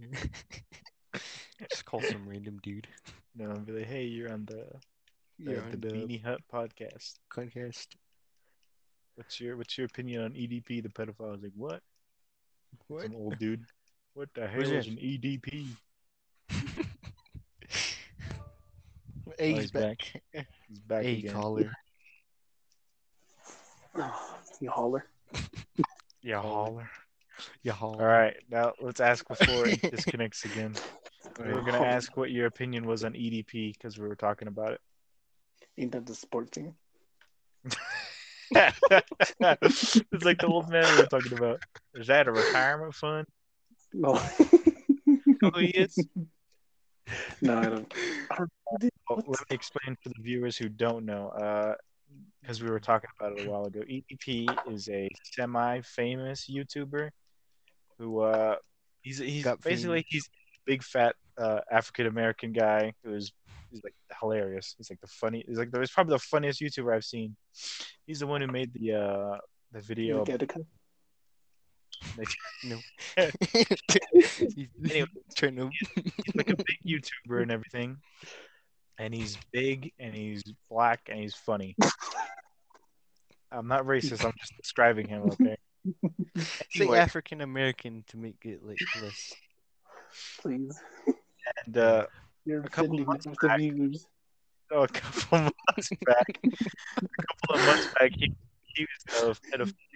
[1.70, 2.88] Just call some random dude.
[3.36, 4.64] No, and be like, hey, you're on the
[5.40, 7.14] the, You're the on the Beanie Hut podcast.
[7.36, 7.88] podcast.
[9.16, 11.30] What's your What's your opinion on EDP, the pedophile?
[11.30, 11.82] I was like, what?
[12.86, 13.02] What?
[13.02, 13.64] Some old dude.
[14.14, 15.66] What the hell Who's is an EDP?
[19.36, 19.98] Hey, Oh, he's he's back.
[20.68, 21.32] He's back Hey, again.
[21.32, 21.72] caller.
[24.60, 25.04] You holler.
[26.22, 26.88] Yeah, holler.
[27.62, 28.00] Yeah, holler.
[28.00, 30.74] All right, now let's ask before it disconnects again.
[31.38, 34.72] We were gonna ask what your opinion was on EDP because we were talking about
[34.72, 34.80] it.
[35.76, 36.74] Ain't that the sport team?
[38.54, 41.60] it's like the old man we were talking about.
[41.94, 43.26] Is that a retirement fund?
[43.94, 44.20] No.
[45.42, 45.96] Know who he is?
[47.40, 47.94] no, I don't.
[48.30, 48.50] I don't
[49.08, 51.76] Well, let me explain for the viewers who don't know,
[52.40, 53.80] because we were talking about it a while ago.
[53.80, 57.10] EDP is a semi-famous YouTuber
[57.98, 58.56] who uh,
[59.02, 60.04] he's he's Got basically fame.
[60.08, 63.32] he's a big fat uh, African American guy who's
[63.70, 64.74] he's like hilarious.
[64.76, 65.44] He's like the funny.
[65.46, 67.36] He's like the, he's probably the funniest YouTuber I've seen.
[68.06, 69.38] He's the one who made the uh,
[69.72, 70.24] the video.
[70.24, 70.42] Get
[72.18, 72.28] it?
[72.64, 72.78] no.
[74.90, 75.08] Anyway.
[75.36, 75.70] Turn him.
[75.72, 77.96] he's like a big YouTuber and everything.
[78.98, 81.76] And he's big and he's black and he's funny.
[83.50, 85.56] I'm not racist, I'm just describing him, okay?
[86.70, 89.32] Say Anyway, African American to make it like less.
[90.40, 90.78] Please.
[91.66, 92.06] and uh
[92.64, 93.58] A couple offending months the back.
[93.58, 94.06] viewers.
[94.72, 96.40] oh, a couple months back,
[96.96, 98.32] a couple of months back, he
[98.74, 99.93] he was a pedophilia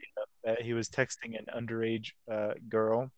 [0.48, 3.10] that he was texting an underage uh, girl,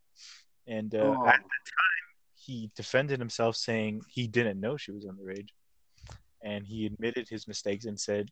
[0.66, 1.26] and uh, Oh.
[1.26, 5.50] at the time he defended himself, saying he didn't know she was underage,
[6.42, 8.30] and he admitted his mistakes and said,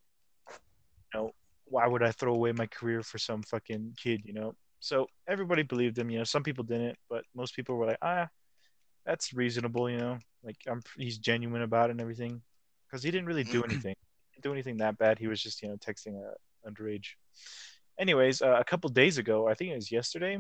[0.51, 1.31] "You know,
[1.67, 4.57] why would I throw away my career for some fucking kid?" You know.
[4.81, 6.11] So everybody believed him.
[6.11, 8.29] You know, some people didn't, but most people were like, "Ah,
[9.07, 12.43] that's reasonable." You know, like I'm he's genuine about it and everything,
[12.87, 13.95] because he didn't really do anything,
[14.43, 15.21] do anything that bad.
[15.21, 16.35] He was just you know texting a
[16.69, 17.15] underage.
[17.99, 20.39] Anyways, uh, a couple days ago, I think it was yesterday,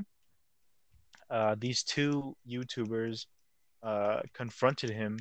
[1.30, 3.26] uh, these two YouTubers
[3.82, 5.18] uh, confronted him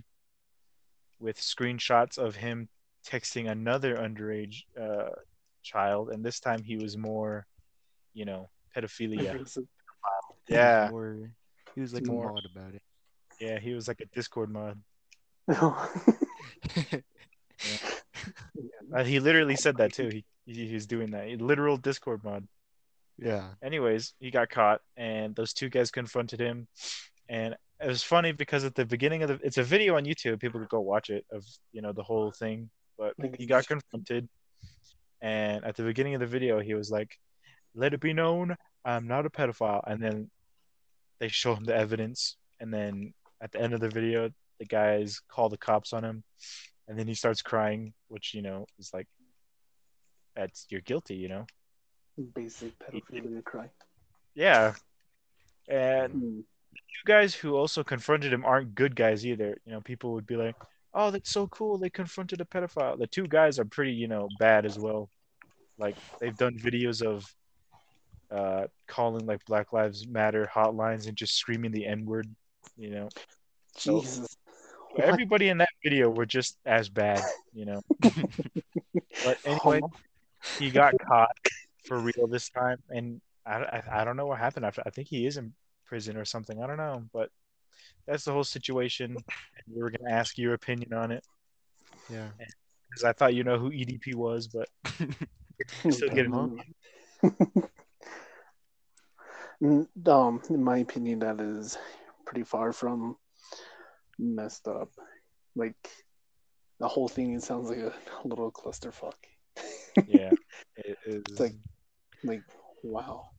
[1.20, 2.70] with screenshots of him
[3.06, 5.10] texting another underage uh,
[5.64, 7.46] child, and this time he was more,
[8.14, 9.32] you know, pedophilia.
[9.34, 9.64] Aggressive.
[10.48, 11.32] He was Yeah, more-
[11.76, 12.30] he was like More.
[12.30, 12.82] a mod about it.
[13.40, 14.80] yeah, he was like a Discord mod.
[18.96, 20.10] Uh, he literally said that too.
[20.48, 21.28] He, he he's doing that.
[21.42, 22.48] Literal Discord mod.
[23.18, 23.50] Yeah.
[23.62, 26.70] Anyways, he got caught, and those two guys confronted him,
[27.28, 30.40] and it was funny because at the beginning of the, it's a video on YouTube.
[30.40, 32.70] People could go watch it of you know the whole thing.
[32.98, 34.28] But he got confronted,
[35.22, 37.20] and at the beginning of the video, he was like,
[37.76, 40.32] "Let it be known, I'm not a pedophile." And then
[41.20, 45.22] they show him the evidence, and then at the end of the video, the guys
[45.28, 46.24] call the cops on him,
[46.88, 49.08] and then he starts crying, which you know is like,
[50.36, 51.46] that's you're guilty, you know.
[52.34, 53.70] Basic pedophilia cry.
[54.36, 54.74] Yeah,
[55.68, 56.38] and Hmm.
[56.40, 59.58] you guys who also confronted him aren't good guys either.
[59.66, 60.56] You know, people would be like,
[60.94, 61.78] "Oh, that's so cool!
[61.78, 65.10] They confronted a pedophile." The two guys are pretty, you know, bad as well.
[65.78, 67.26] Like they've done videos of
[68.32, 72.28] uh, calling like Black Lives Matter hotlines and just screaming the N word.
[72.78, 73.10] You know,
[73.76, 74.38] So- Jesus.
[75.04, 77.22] everybody in that video were just as bad.
[77.54, 77.82] You know,
[79.24, 79.82] but anyway,
[80.60, 81.36] he got caught
[81.86, 84.82] for real this time, and I, I, I don't know what happened after.
[84.86, 85.54] I think he is in
[85.86, 86.62] prison or something.
[86.62, 87.30] I don't know, but
[88.06, 89.12] that's the whole situation.
[89.16, 91.24] And we were gonna ask your opinion on it
[92.10, 92.30] Yeah.
[92.90, 94.70] because I thought you know who EDP was, but
[95.90, 96.34] still get it.
[100.06, 101.78] Um, in my opinion, that is
[102.26, 103.18] pretty far from
[104.20, 104.90] messed up.
[105.56, 105.76] Like
[106.80, 107.94] the whole thing, it sounds like a
[108.28, 109.14] little clusterfuck.
[110.08, 110.32] yeah,
[110.78, 111.24] it is.
[111.30, 111.56] It's like,
[112.24, 112.44] like,
[112.84, 113.30] wow.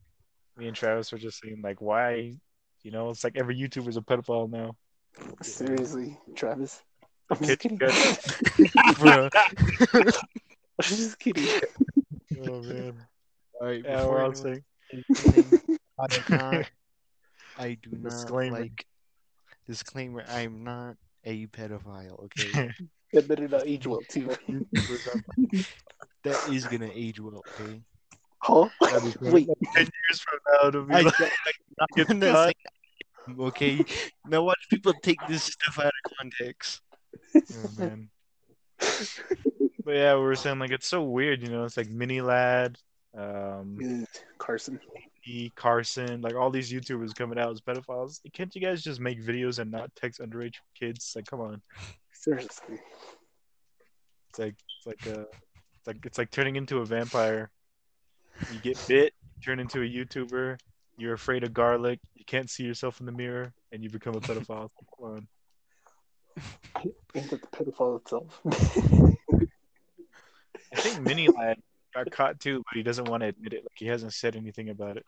[0.57, 2.33] me and Travis were just saying like, why?
[2.83, 4.75] You know, it's like every YouTuber's a pedophile now.
[5.41, 6.81] Seriously, Travis.
[7.29, 7.77] I'm just kidding.
[8.99, 9.29] Bro.
[9.93, 10.03] I'm
[10.79, 11.61] just kidding.
[12.45, 12.93] Oh man.
[13.59, 13.81] All right.
[13.83, 14.63] Yeah, before I'll anyone say.
[14.93, 16.71] anything, I do not.
[17.57, 18.59] I do not Disclaimer.
[18.61, 18.85] like.
[19.69, 22.23] Disclaimer: I'm not a pedophile.
[22.25, 22.73] Okay,
[23.13, 24.27] That better not age well too.
[26.23, 27.43] That is gonna age well.
[27.53, 27.79] Okay.
[28.39, 28.67] Huh?
[29.21, 31.19] Wait, ten years from now to be I- like,
[31.77, 32.53] not get I'm not
[33.41, 33.85] okay.
[34.25, 36.81] Now watch people take this stuff out of context.
[37.35, 38.09] Oh, man.
[38.79, 41.63] But yeah, we were saying like it's so weird, you know.
[41.65, 42.75] It's like MiniLadd,
[43.15, 43.77] um,
[44.39, 44.79] Carson.
[45.55, 48.19] Carson, like all these YouTubers coming out as pedophiles.
[48.33, 51.13] Can't you guys just make videos and not text underage kids?
[51.15, 51.61] Like, come on.
[52.13, 52.79] Seriously.
[54.29, 57.49] It's like it's like a it's like it's like turning into a vampire.
[58.51, 60.57] You get bit, you turn into a YouTuber.
[60.97, 61.99] You're afraid of garlic.
[62.15, 64.69] You can't see yourself in the mirror, and you become a pedophile.
[64.97, 65.27] Come on.
[67.15, 68.41] Ain't that the pedophile itself?
[70.73, 71.55] I think MiniLadd
[71.95, 73.63] got caught too, but he doesn't want to admit it.
[73.63, 75.05] Like he hasn't said anything about it.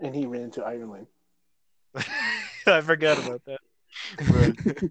[0.00, 1.06] And he ran to Ireland.
[2.66, 3.60] I forgot about that.
[4.18, 4.90] But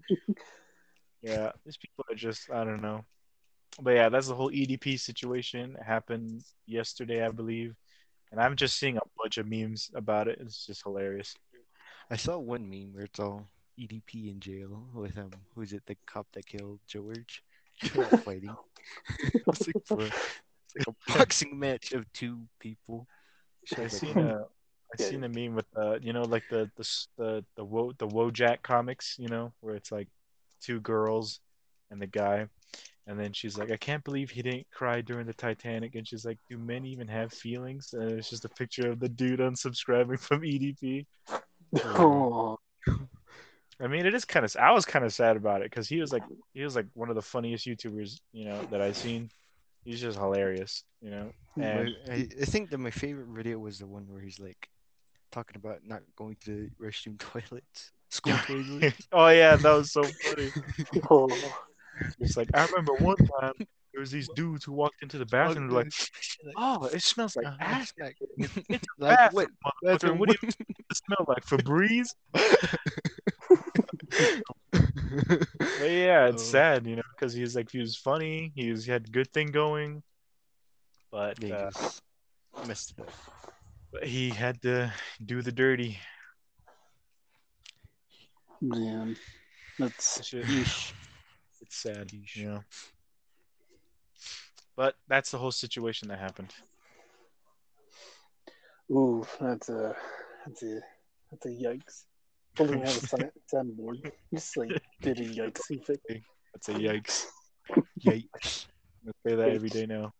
[1.22, 3.04] yeah, these people are just I don't know.
[3.80, 5.76] But yeah, that's the whole EDP situation.
[5.78, 7.76] It happened yesterday, I believe.
[8.32, 10.38] And I'm just seeing a bunch of memes about it.
[10.40, 11.34] It's just hilarious.
[12.10, 13.46] I saw one meme where it's all
[13.78, 15.82] EDP in jail with um, who's it?
[15.86, 17.42] The cop that killed George.
[18.24, 18.50] Fighting.
[18.50, 18.56] I
[19.46, 23.06] was like, bro, it's like a boxing match of two people.
[23.76, 24.46] I seen a
[24.92, 28.08] I seen the meme with uh you know like the the the the Wo the
[28.08, 30.08] Wojak comics, you know, where it's like
[30.60, 31.40] two girls
[31.90, 32.48] and the guy
[33.08, 36.26] and then she's like, I can't believe he didn't cry during the Titanic and she's
[36.26, 37.94] like, Do men even have feelings?
[37.94, 41.06] And it's just a picture of the dude unsubscribing from EDP.
[41.84, 42.58] Oh,
[43.80, 44.54] I mean, it is kind of.
[44.60, 47.08] I was kind of sad about it because he was like, he was like one
[47.08, 49.30] of the funniest YouTubers, you know, that I've seen.
[49.84, 51.32] He's just hilarious, you know.
[51.56, 54.68] And I think that my favorite video was the one where he's like
[55.30, 59.06] talking about not going to the restroom toilets, school toilets.
[59.12, 60.52] oh yeah, that was so funny.
[61.10, 61.52] oh.
[62.20, 63.52] It's like I remember one time
[63.92, 65.92] there was these dudes who walked into the bathroom and were like,
[66.56, 69.48] "Oh, it smells like ass." like, It's a like bathroom, what?
[69.84, 69.92] motherfucker.
[69.92, 71.44] bathroom, What do you it smell like?
[71.44, 72.14] Febreze?
[75.78, 76.50] But yeah, it's Oh.
[76.50, 79.32] sad, you know, because he's like he was funny, he was he had a good
[79.32, 80.02] thing going,
[81.10, 82.02] but Yeah, uh, he just
[82.62, 83.37] messed it up.
[83.98, 84.92] But he had to
[85.24, 85.98] do the dirty.
[88.60, 89.16] Man,
[89.78, 90.44] that's Shit.
[90.48, 90.92] It's
[91.70, 92.36] sad, Yeesh.
[92.36, 92.64] you know.
[94.76, 96.54] But that's the whole situation that happened.
[98.92, 99.96] ooh, that's a
[100.46, 100.80] that's a
[101.30, 102.04] that's a yikes.
[102.54, 104.12] Don't even have a sound- soundboard.
[104.32, 106.00] Just like did a yikes effect.
[106.54, 107.24] That's a yikes.
[108.06, 108.66] Yikes.
[109.06, 110.12] I say that every day now.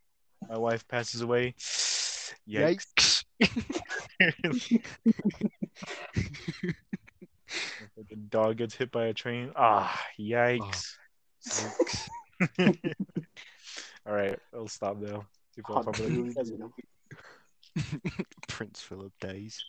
[0.49, 1.55] My wife passes away.
[2.49, 2.87] Yikes.
[2.97, 3.25] Yikes.
[7.97, 9.53] Like a dog gets hit by a train.
[9.57, 10.95] Ah, yikes.
[11.49, 12.09] Yikes.
[14.07, 15.27] All right, I'll stop now.
[15.55, 16.73] People are Hot probably tubes, you know.
[18.49, 19.65] Prince Philip dies.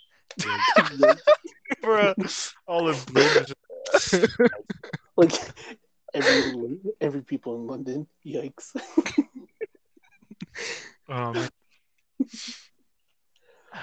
[1.83, 3.45] Bruh, all of bloom
[5.17, 5.33] like
[6.13, 6.43] every
[7.01, 8.07] every people in London.
[8.25, 8.75] Yikes!
[11.09, 11.49] Oh man.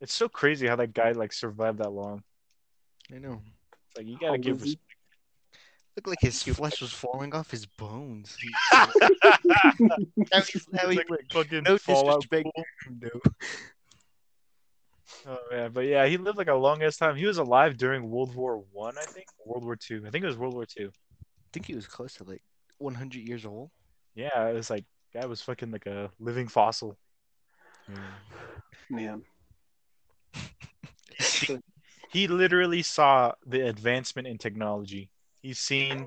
[0.00, 2.22] It's so crazy how that guy like survived that long.
[3.14, 3.40] I know.
[3.88, 4.70] It's like you gotta How give was he?
[4.72, 4.82] respect.
[5.96, 8.36] Looked like his flesh was falling off his bones.
[8.38, 12.48] He- How How he, how he like fucking No Fallout disrespect.
[12.54, 12.62] Boy.
[13.00, 13.20] No.
[15.26, 17.16] Oh man, but yeah, he lived like a long ass time.
[17.16, 19.26] He was alive during World War One, I, think.
[19.46, 20.02] World War Two.
[20.06, 20.90] I think it was World War Two.
[20.92, 22.42] I think he was close to like
[22.78, 23.70] 100 years old.
[24.14, 26.98] Yeah, it was like guy was fucking like a living fossil.
[28.90, 29.22] Man,
[32.10, 35.10] He literally saw the advancement in technology.
[35.42, 36.06] He's seen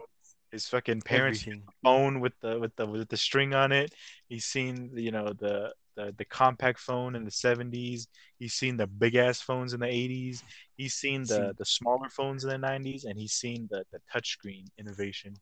[0.51, 1.63] his fucking parents Everything.
[1.83, 3.93] phone with the with the with the string on it.
[4.29, 8.07] He's seen you know the the, the compact phone in the 70s.
[8.39, 10.43] He's seen the big ass phones in the 80s.
[10.77, 14.67] He's seen the the smaller phones in the 90s, and he's seen the the touchscreen
[14.77, 15.35] innovation.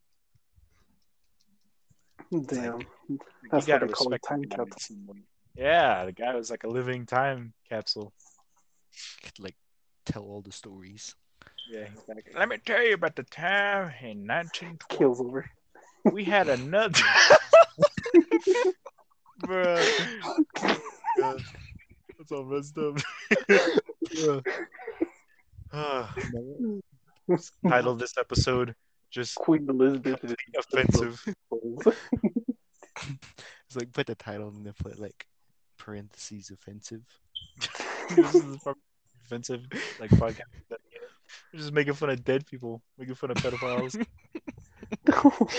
[2.47, 2.79] damn.
[3.07, 3.19] You
[3.51, 4.97] That's gotta what I call a respect time the capsule.
[5.55, 8.13] Yeah, the guy was like a living time capsule.
[9.23, 9.55] Could like
[10.05, 11.15] tell all the stories.
[11.71, 14.77] Yeah, he's like, let me tell you about the time in 1920.
[14.89, 15.49] Kills over.
[16.11, 16.99] We had another.
[19.43, 19.83] Bruh.
[21.19, 21.41] God.
[22.17, 22.97] That's all messed up.
[25.77, 26.15] Ah.
[27.67, 28.75] Title of this episode
[29.15, 31.23] just Queen Elizabeth is offensive.
[33.67, 35.25] It's like put the title and then put like
[35.85, 37.03] parentheses offensive.
[38.09, 38.81] this is probably
[39.23, 39.61] offensive,
[39.99, 40.41] like podcast.
[41.53, 44.03] We're just making fun of dead people, making fun of pedophiles.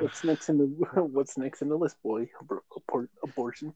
[0.00, 0.64] what's next in the
[1.02, 2.28] What's next in the list, boy?
[2.42, 3.72] Abor- abort, abortion.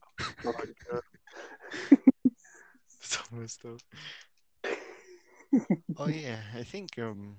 [3.01, 3.79] It's all messed up.
[5.97, 7.37] Oh yeah, I think um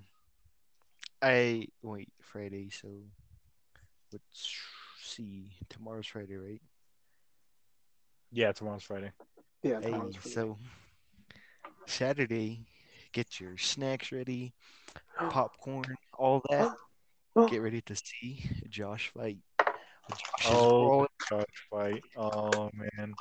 [1.21, 2.87] I wait Friday, so
[4.11, 4.57] let's
[5.01, 5.51] see.
[5.69, 6.61] Tomorrow's Friday, right?
[8.35, 9.11] Yeah, tomorrow's Friday.
[9.63, 9.79] Yeah.
[9.81, 10.17] Hey, Friday.
[10.21, 10.57] so
[11.87, 12.65] Saturday,
[13.13, 14.53] get your snacks ready,
[15.21, 15.29] oh.
[15.29, 16.67] popcorn, all that.
[16.67, 16.75] Oh.
[17.37, 17.47] Oh.
[17.47, 19.37] Get ready to see Josh fight.
[19.59, 21.07] Josh Oh, rolling.
[21.29, 22.03] gosh, fight.
[22.17, 23.13] Oh man.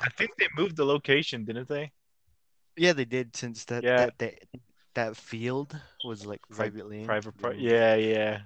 [0.00, 1.90] I think they moved the location, didn't they?
[2.76, 4.06] yeah, they did since that Yeah.
[4.06, 4.34] that, that
[4.94, 7.06] that field was like privately like private land.
[7.06, 7.56] Private they part.
[7.58, 8.40] Yeah, yeah.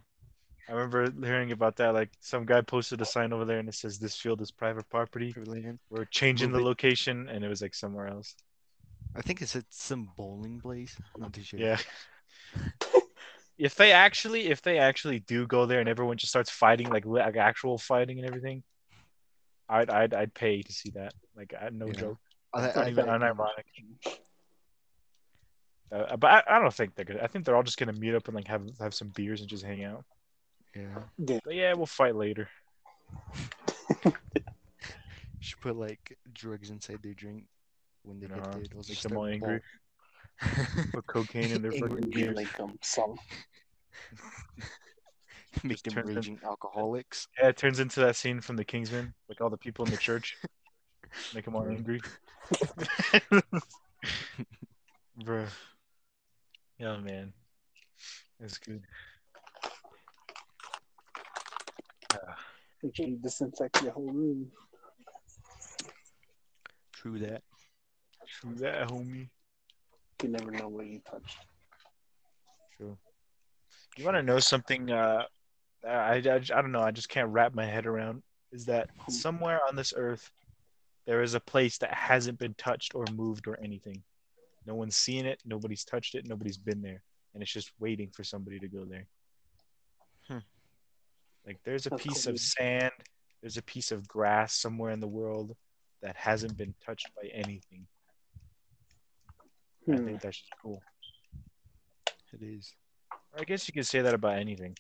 [0.68, 1.92] I remember hearing about that.
[1.92, 4.88] Like some guy posted a sign over there and it says this field is private
[4.88, 5.34] property.
[5.44, 5.78] land.
[5.90, 8.34] We're changing Move the location and it was like somewhere else.
[9.16, 10.96] I think it's at some bowling place.
[11.18, 11.58] Not too sure.
[11.60, 11.78] Yeah.
[13.58, 17.04] if they actually if they actually do go there and everyone just starts fighting like,
[17.04, 18.62] like actual fighting and everything,
[19.68, 21.12] I'd I'd I'd pay to see that.
[21.36, 21.92] Like I no Yeah.
[21.92, 22.18] joke.
[22.54, 24.18] I, Not I, even I- unironic.
[25.90, 27.22] Uh, but I, I don't think they're gonna.
[27.22, 29.48] I think they're all just gonna meet up and like have have some beers and
[29.50, 30.04] just hang out.
[30.74, 30.98] Yeah.
[31.44, 32.48] But yeah, we'll fight later.
[35.40, 37.44] Should put like drugs inside their drink
[38.04, 38.62] when they No, get there.
[38.70, 39.60] They'll make them all angry.
[40.40, 40.48] ball-
[40.92, 42.36] Put cocaine in their Angry fucking Be beers.
[42.36, 43.16] like um some
[45.62, 47.28] Make them turn them- raging alcoholics.
[47.38, 49.96] Yeah, it turns into that scene from The Kingsman, like all the people in the
[49.98, 50.36] church,
[51.34, 52.00] make them all angry.
[55.22, 55.46] Bruh.
[56.78, 57.32] Yeah, man.
[58.40, 58.82] That's good.
[62.82, 64.50] Make sure you disinfect your whole room.
[66.92, 67.42] True that.
[68.26, 69.28] True that, homie.
[70.22, 71.38] You never know what you touched.
[72.76, 72.96] True.
[73.96, 74.90] You want to know something?
[74.90, 75.24] Uh,
[75.86, 76.80] I, I, I don't know.
[76.80, 78.22] I just can't wrap my head around.
[78.52, 80.30] Is that somewhere on this earth,
[81.06, 84.02] there is a place that hasn't been touched or moved or anything.
[84.66, 85.40] No one's seen it.
[85.44, 86.26] Nobody's touched it.
[86.28, 87.02] Nobody's been there,
[87.34, 89.06] and it's just waiting for somebody to go there.
[91.44, 91.48] Hmm.
[91.48, 92.32] Like there's a That's piece cool.
[92.34, 92.92] of sand.
[93.40, 95.56] There's a piece of grass somewhere in the world
[96.00, 97.86] that hasn't been touched by anything.
[99.88, 100.04] I Hmm.
[100.06, 100.80] think that's just cool.
[102.32, 102.72] It is.
[103.32, 104.76] Or I guess you could say that about anything.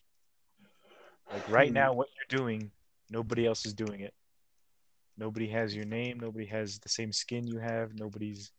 [1.32, 1.74] Like right Hmm.
[1.74, 2.70] now, what you're doing,
[3.10, 4.14] nobody else is doing it.
[5.18, 6.18] Nobody has your name.
[6.20, 7.94] Nobody has the same skin you have.
[7.94, 8.52] Nobody's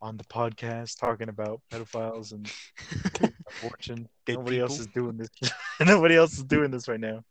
[0.00, 2.46] on the podcast talking about pedophiles and
[3.60, 4.08] fortune.
[4.24, 5.28] Dead nobody else is doing this.
[5.80, 7.24] nobody else is doing this right now.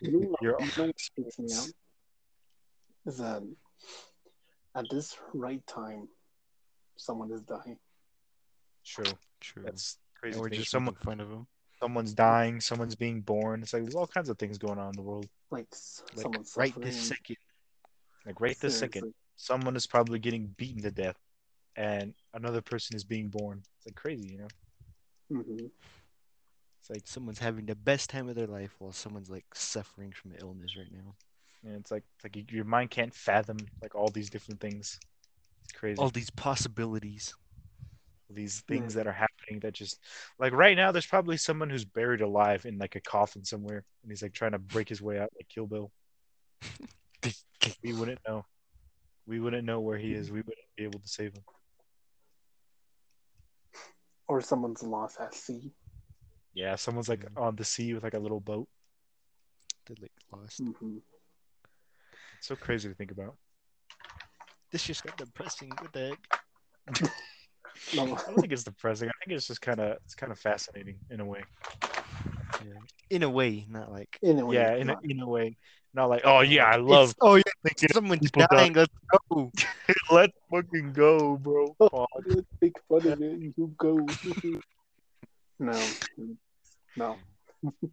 [0.00, 1.68] You know, You're you know what me out?
[3.06, 3.42] Is that
[4.74, 6.08] at this right time,
[6.96, 7.78] someone is dying.
[8.84, 9.04] True.
[9.40, 9.62] True.
[9.64, 10.34] That's crazy.
[10.34, 11.46] and we're just someone in front of him.
[11.80, 13.62] someone's dying, someone's being born.
[13.62, 15.28] It's like there's all kinds of things going on in the world.
[15.50, 15.66] Like
[16.14, 16.86] Like someone's right suffering.
[16.86, 17.36] this second.
[18.26, 21.18] Like right this second, someone is probably getting beaten to death,
[21.76, 23.62] and another person is being born.
[23.76, 24.48] It's like crazy, you know.
[25.30, 25.70] Mhm.
[26.84, 30.34] It's like Someone's having the best time of their life while someone's like suffering from
[30.38, 31.14] illness right now.
[31.64, 35.00] and it's like it's like your mind can't fathom like all these different things.
[35.62, 35.98] It's crazy.
[35.98, 37.34] All these possibilities.
[38.28, 39.98] these things that are happening that just
[40.38, 44.12] like right now there's probably someone who's buried alive in like a coffin somewhere and
[44.12, 45.90] he's like trying to break his way out like Kill Bill.
[47.82, 48.44] we wouldn't know.
[49.26, 50.30] We wouldn't know where he is.
[50.30, 51.44] We wouldn't be able to save him.
[54.28, 55.72] Or someone's lost at sea.
[56.54, 57.42] Yeah, someone's like Yeah.
[57.42, 58.68] on the sea with like a little boat.
[59.86, 60.60] They're like lost.
[60.60, 60.98] hmm
[62.38, 63.36] It's so crazy to think about.
[64.70, 65.70] This just got depressing.
[65.80, 66.40] What the heck?
[67.92, 69.08] I don't think it's depressing.
[69.08, 71.42] I think it's just kind of it's kind of fascinating in a way.
[71.82, 72.80] Yeah.
[73.10, 74.18] In a way, not like.
[74.22, 75.04] in a way, yeah, in a, not.
[75.04, 75.56] in a way.
[75.92, 78.72] Not like oh yeah, I love It's- oh yeah, thinking someone's people dying.
[78.72, 78.92] Let's
[79.30, 79.52] go.
[80.10, 81.74] let's fucking go, bro.
[81.78, 82.08] Fuck.
[82.26, 83.54] Let's make fun of it.
[83.56, 84.06] You go.
[85.58, 85.86] no,
[86.96, 87.16] no.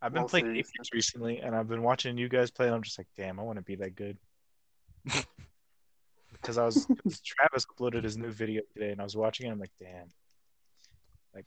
[0.00, 0.74] I've been All playing seriousness.
[0.76, 3.42] Apex recently, and I've been watching you guys play, and I'm just like, damn, I
[3.42, 4.16] want to be that good.
[6.30, 6.86] Because I was
[7.24, 9.50] Travis uploaded his new video today, and I was watching it.
[9.50, 10.06] I'm like, damn,
[11.34, 11.46] Like,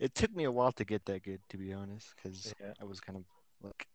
[0.00, 2.72] It took me a while to get that good, to be honest, because Yeah.
[2.80, 3.24] I was kind of
[3.62, 3.86] like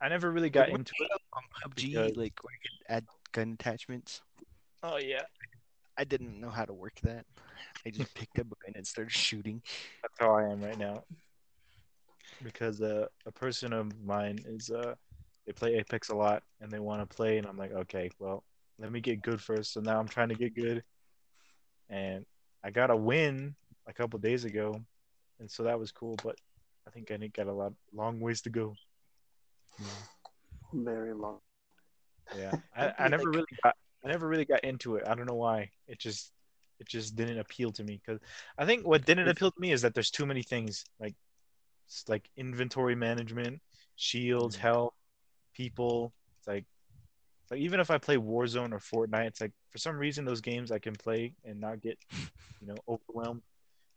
[0.00, 1.10] I never really got Like, into it.
[1.32, 4.20] on PUBG, Because- like where you could add gun attachments.
[4.82, 5.22] Oh yeah,
[5.98, 7.26] I didn't know how to work that.
[7.86, 9.62] I just picked up a gun and started shooting.
[10.02, 11.04] that's how I am right now.
[12.42, 14.94] Because uh, a person of mine is uh,
[15.46, 18.42] they play Apex a lot, and they want to play, and I'm like, okay, well,
[18.78, 19.72] let me get good first.
[19.72, 20.82] So now I'm trying to get good,
[21.90, 22.24] and
[22.64, 23.54] I got a win
[23.86, 24.80] a couple days ago,
[25.40, 26.16] and so that was cool.
[26.24, 26.36] But
[26.86, 28.74] I think I need got a lot long ways to go.
[30.72, 31.38] Very long.
[32.36, 35.04] Yeah, I, I'd I be never like- really got I never really got into it.
[35.06, 35.70] I don't know why.
[35.86, 36.32] It just
[36.80, 38.20] it just didn't appeal to me because
[38.58, 41.14] I think what didn't appeal to me is that there's too many things like
[42.08, 43.60] like inventory management,
[43.96, 44.60] shields, Mm.
[44.60, 44.94] health,
[45.54, 46.12] people.
[46.38, 46.64] It's like
[47.50, 50.72] like even if I play Warzone or Fortnite, it's like for some reason those games
[50.72, 51.98] I can play and not get
[52.60, 53.42] you know overwhelmed.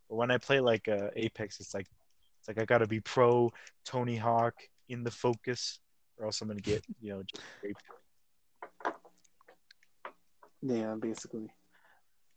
[0.10, 1.88] But when I play like uh, Apex, it's like
[2.40, 3.52] it's like I gotta be pro
[3.86, 4.54] Tony Hawk
[4.90, 5.80] in the focus,
[6.18, 7.82] or else I'm gonna get you know just raped.
[10.66, 11.50] Yeah, basically.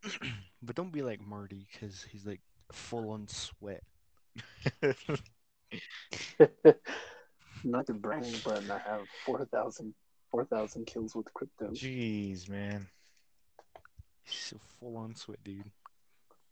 [0.61, 2.41] But don't be like Marty, because he's like
[2.73, 3.85] full on sweat.
[7.65, 9.95] Not to brag, but I have 4,000
[10.31, 11.69] 4,000 kills with crypto.
[11.71, 12.87] Jeez, man.
[14.25, 15.71] He's so full on sweat, dude.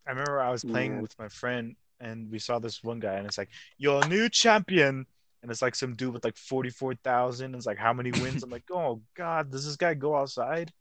[0.06, 1.00] I remember I was playing Yeah.
[1.02, 4.28] with my friend and we saw this one guy and it's like, You're a new
[4.28, 5.06] champion.
[5.42, 7.54] And it's like some dude with like 44,000.
[7.54, 8.42] It's like, How many wins?
[8.42, 10.72] I'm like, Oh, God, does this guy go outside?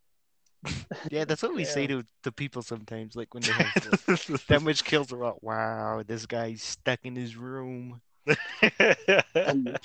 [1.12, 3.72] Yeah, that's what we say to, to people sometimes, like when they have
[4.08, 5.08] like, that much kills.
[5.08, 8.02] They're like, wow, this guy's stuck in his room.
[8.28, 8.38] And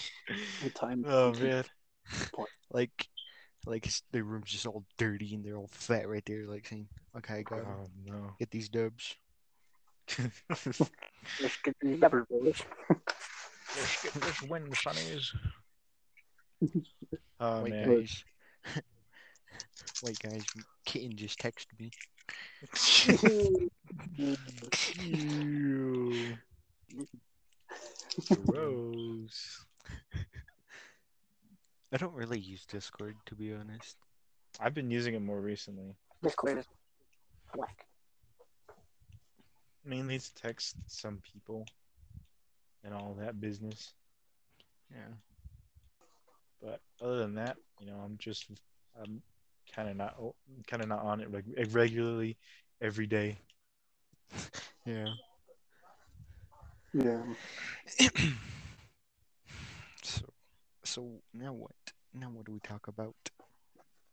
[0.62, 1.04] the time.
[1.06, 1.64] oh, man.
[2.72, 3.08] Like,
[3.66, 6.88] like the their room's just all dirty and they're all fat right there, like saying,
[7.18, 8.34] okay, gotta Oh, no.
[8.38, 9.16] get these dubs.
[10.58, 12.62] Let's get these numbers, boys.
[12.88, 15.26] Let's get this win, sonnies.
[17.38, 18.06] Oh, Wait, man.
[20.00, 20.08] Guys.
[20.08, 20.44] Wait, guys,
[20.84, 21.90] kitten just texted me.
[25.04, 26.36] Ew.
[28.46, 29.64] Gross.
[31.92, 33.96] I don't really use Discord, to be honest.
[34.60, 35.94] I've been using it more recently.
[36.22, 36.66] Discord is
[37.56, 37.86] whack.
[39.84, 41.66] Mainly to text some people
[42.84, 43.94] and all that business.
[44.90, 45.14] Yeah.
[46.62, 48.46] But other than that, you know, I'm just
[49.00, 49.22] I'm
[49.74, 50.14] kind of not
[50.66, 52.36] kind of not on it reg- regularly
[52.80, 53.38] every day.
[54.86, 55.08] Yeah.
[56.94, 57.20] Yeah.
[60.02, 60.24] so,
[60.84, 61.74] so now what?
[62.14, 63.14] Now what do we talk about?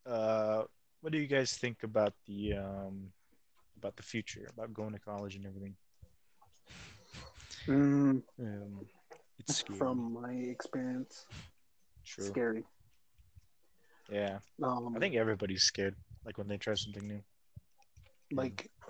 [0.05, 0.63] Uh,
[1.01, 3.11] what do you guys think about the um
[3.77, 5.75] about the future, about going to college and everything?
[7.67, 8.85] Mm, Um,
[9.39, 9.79] it's scary.
[9.79, 11.25] from my experience,
[12.05, 12.25] True.
[12.29, 12.63] scary.
[14.09, 15.95] Yeah, Um, I think everybody's scared,
[16.25, 17.21] like when they try something new.
[18.31, 18.69] like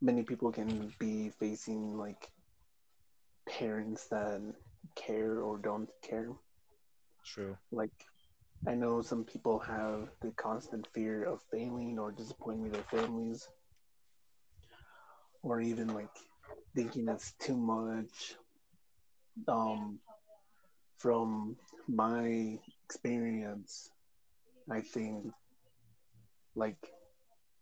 [0.00, 2.28] many people can be facing like
[3.48, 4.40] parents that
[4.94, 6.30] care or don't care.
[7.24, 7.56] True.
[7.72, 7.92] Like
[8.66, 13.48] I know some people have the constant fear of failing or disappointing their families,
[15.42, 16.10] or even like
[16.74, 18.36] thinking it's too much
[19.48, 19.98] um,
[20.98, 21.56] from
[21.88, 23.90] my experience,
[24.70, 25.26] I think
[26.54, 26.78] like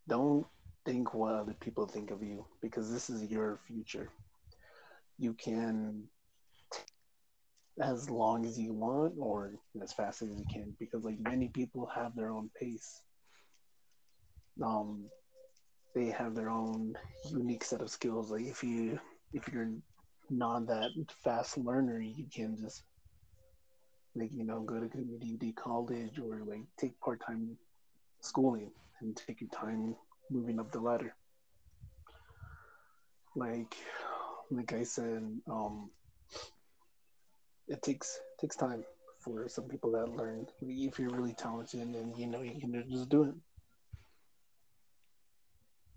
[0.09, 0.47] don't
[0.85, 4.11] think what other people think of you because this is your future.
[5.19, 6.05] You can
[7.81, 11.91] as long as you want or as fast as you can because like many people
[11.95, 13.01] have their own pace.
[14.63, 15.07] Um
[15.95, 16.95] they have their own
[17.31, 18.31] unique set of skills.
[18.31, 18.99] Like if you
[19.33, 19.73] if you're
[20.31, 20.91] not that
[21.25, 22.83] fast learner, you can just
[24.15, 27.57] like you know go to community college or like take part time
[28.21, 29.97] schooling and take your time
[30.31, 31.15] moving up the ladder.
[33.35, 33.75] Like
[34.51, 35.91] like I said, um,
[37.69, 38.85] it takes takes time
[39.21, 40.47] for some people that learn.
[40.61, 43.35] If you're really talented and you know you can just do it.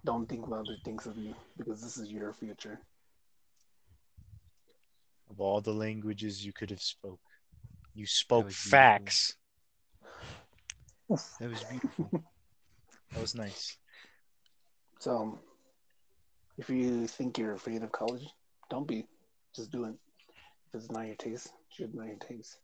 [0.06, 2.80] Don't think what other thinks of you because this is your future.
[5.30, 7.20] Of all the languages you could have spoke,
[7.96, 9.36] you spoke was facts.
[11.10, 12.10] That was beautiful.
[13.12, 13.78] That was nice.
[15.00, 15.40] So, um,
[16.58, 18.26] if you think you're afraid of college,
[18.70, 19.08] don't be.
[19.56, 19.94] Just do it.
[20.68, 22.58] If it's not your taste, it should not your taste.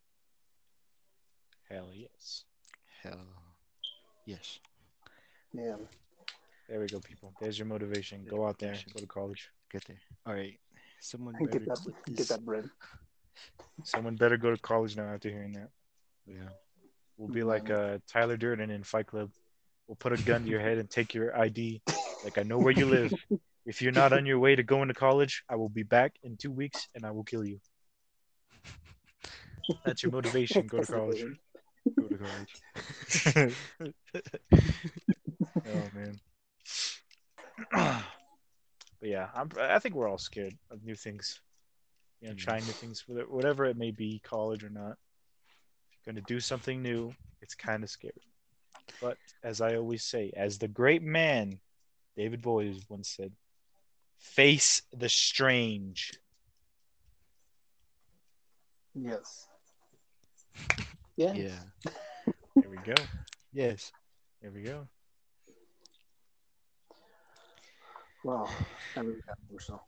[1.69, 2.43] Hell yes.
[3.01, 3.21] Hell.
[4.25, 4.59] Yes.
[5.53, 5.75] Yeah.
[6.67, 7.33] There we go, people.
[7.39, 8.25] There's your motivation.
[8.29, 9.49] Go out there, go to college.
[9.71, 9.99] Get there.
[10.25, 10.57] All right.
[10.99, 11.93] Someone Get that.
[12.15, 12.69] Get that bread.
[13.83, 15.69] Someone better go to college now after hearing that.
[16.27, 16.49] Yeah.
[17.17, 19.29] We'll be like uh, Tyler Durden in Fight Club.
[19.87, 21.81] We'll put a gun to your head and take your ID.
[22.23, 23.13] Like, I know where you live.
[23.65, 26.35] If you're not on your way to going to college, I will be back in
[26.35, 27.59] two weeks and I will kill you.
[29.85, 30.65] That's your motivation.
[30.65, 31.23] Go to college.
[31.99, 33.55] Go to college.
[35.67, 36.19] oh man.
[37.71, 41.39] but yeah, I'm, I think we're all scared of new things.
[42.21, 42.39] You know, Mm.
[42.39, 44.97] trying new things, whether- whatever it may be, college or not.
[45.89, 48.21] If you're going to do something new, it's kind of scary.
[48.99, 51.59] But as I always say, as the great man
[52.15, 53.35] David Bowie once said,
[54.19, 56.11] face the strange.
[58.93, 59.47] Yes.
[61.17, 61.33] Yeah.
[61.33, 61.59] Yeah.
[62.55, 62.95] There we go.
[63.53, 63.91] Yes.
[64.41, 64.87] There we go.
[68.23, 68.47] Wow.
[68.95, 69.81] I really got more so.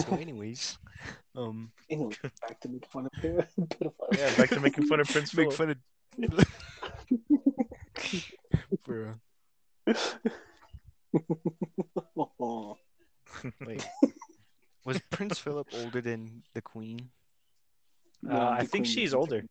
[0.00, 0.78] So, anyways,
[1.34, 2.14] um, Anyway,
[2.48, 4.18] back to making fun of pedophiles.
[4.18, 5.76] Yeah, back to making fun of Prince make Philip.
[6.18, 6.46] fun of.
[8.84, 9.14] Bro.
[12.40, 12.76] Oh,
[13.66, 13.84] Wait.
[14.84, 17.10] Was Prince Philip older than the Queen?
[18.28, 19.44] Uh, yeah, I the think queen she's older.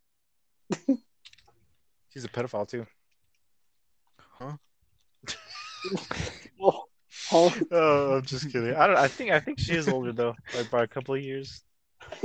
[2.09, 2.85] She's a pedophile too.
[4.17, 4.53] Huh?
[6.61, 6.83] Oh,
[7.31, 7.53] oh.
[7.71, 8.75] Oh, I'm just kidding.
[8.75, 8.97] I don't.
[8.97, 9.31] I think.
[9.31, 11.63] I think she is older though, like by a couple of years.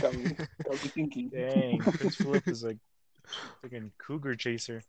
[0.00, 1.28] got me, got me thinking.
[1.30, 2.78] Dang, Prince Philip is like
[3.62, 4.82] freaking cougar chaser.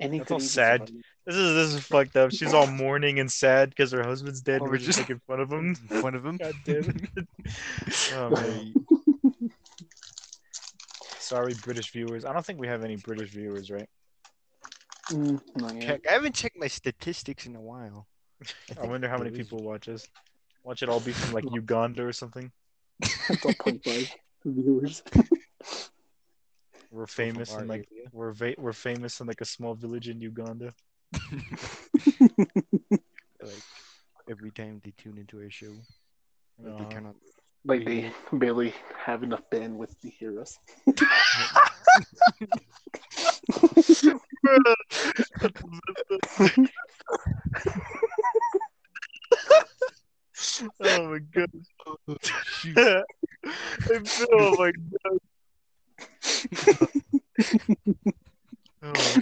[0.00, 0.88] Any That's all sad.
[0.88, 1.02] survive.
[1.26, 2.30] This is this is fucked up.
[2.32, 4.60] She's all mourning and sad because her husband's dead.
[4.62, 5.74] Oh, we're just just- making fun of him.
[5.74, 6.36] Fun of them.
[6.38, 7.08] God damn.
[8.14, 8.74] Oh, man.
[11.18, 12.24] Sorry, British viewers.
[12.24, 13.88] I don't think we have any British viewers, right?
[15.10, 16.00] Mm, not yet.
[16.08, 18.06] I haven't checked my statistics in a while.
[18.42, 20.06] I think wonder how many people watch us.
[20.68, 22.52] Watch it all be from like Uganda or something.
[23.26, 24.06] That's all point five
[24.44, 25.02] viewers.
[26.90, 28.08] We're famous our in like area.
[28.12, 30.74] we're va- we're famous in like a small village in Uganda.
[33.40, 33.62] Like
[34.28, 35.72] every time they tune into our show,
[36.62, 37.14] like, Uh, they turn on.
[37.64, 38.74] like they barely
[39.06, 40.58] have enough bandwidth to hear us.
[50.80, 51.50] oh my god!
[52.44, 52.78] Shoot.
[52.78, 54.72] I feel, oh my
[55.04, 55.18] god!
[58.82, 59.20] Oh.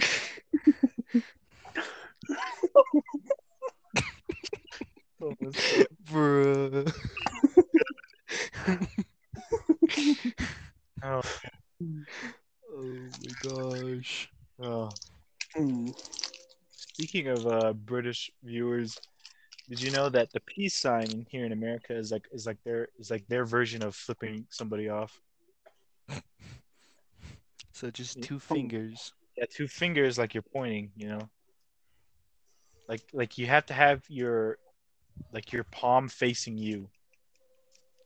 [5.21, 6.93] Oh, that's- Bruh.
[11.03, 11.21] oh,
[12.75, 14.29] Oh my gosh.
[14.61, 14.89] oh.
[15.57, 15.93] Mm.
[16.69, 19.01] Speaking of uh, British viewers,
[19.69, 22.87] did you know that the peace sign here in America is like is like their
[22.99, 25.19] is like their version of flipping somebody off?
[27.73, 29.13] So just two fingers.
[29.35, 31.29] Yeah, two fingers like you're pointing, you know.
[32.87, 34.57] Like like you have to have your
[35.33, 36.87] like your palm facing you.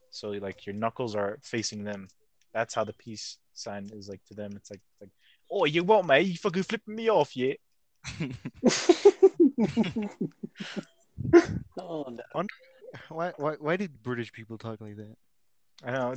[0.10, 2.08] So like your knuckles are facing them.
[2.54, 4.54] That's how the peace sign is like to them.
[4.56, 5.12] It's like like,
[5.50, 6.26] oh you what mate?
[6.26, 7.58] You fucking flipping me off yet?
[11.80, 12.44] oh no.
[13.10, 15.16] Why, why, why did British people talk like that?
[15.86, 16.14] I know.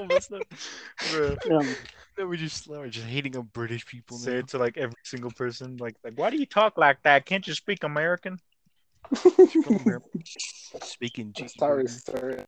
[0.00, 0.42] Almost not-
[0.98, 1.50] Bruh.
[1.52, 1.76] Um,
[2.16, 4.38] That we just we're just hating on British people Say now.
[4.38, 5.76] it to like every single person.
[5.76, 7.24] Like, like, why do you talk like that?
[7.24, 8.38] Can't you speak American?
[10.82, 12.44] Speaking I'm cheeky sorry, sir.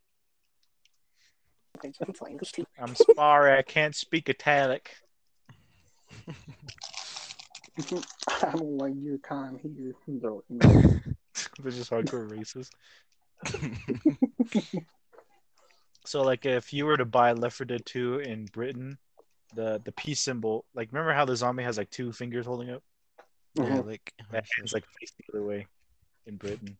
[2.78, 4.90] I'm sorry, I can't speak Italic.
[8.28, 9.94] I don't like your kind here.
[10.06, 10.68] No, no.
[11.60, 12.70] They're just hardcore racist.
[16.04, 18.98] So, like, if you were to buy Left 4 Dead 2 in Britain,
[19.54, 22.82] the the peace symbol, like, remember how the zombie has like two fingers holding up?
[23.54, 23.86] yeah, Mhm.
[23.86, 25.68] like That hand's like faced the other way
[26.26, 26.76] in Britain.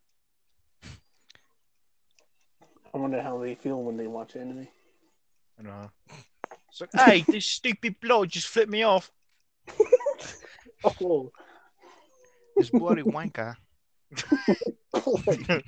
[2.93, 4.67] I wonder how they feel when they watch anime.
[5.59, 5.91] I know.
[6.71, 9.13] It's like, hey, this stupid bloke just flipped me off.
[10.85, 11.31] Oh,
[12.57, 13.55] this bloody wanker.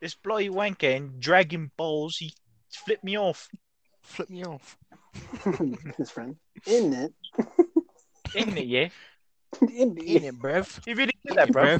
[0.00, 2.32] This bloody wanker in Dragon Balls, he
[2.70, 3.50] flipped me off.
[4.02, 4.78] Flipped me off.
[5.98, 6.36] his friend.
[6.66, 7.12] In it.
[8.34, 8.88] Isn't it, yeah?
[9.60, 10.24] In In it.
[10.24, 10.80] it, bruv.
[10.86, 11.76] He really did that, bro.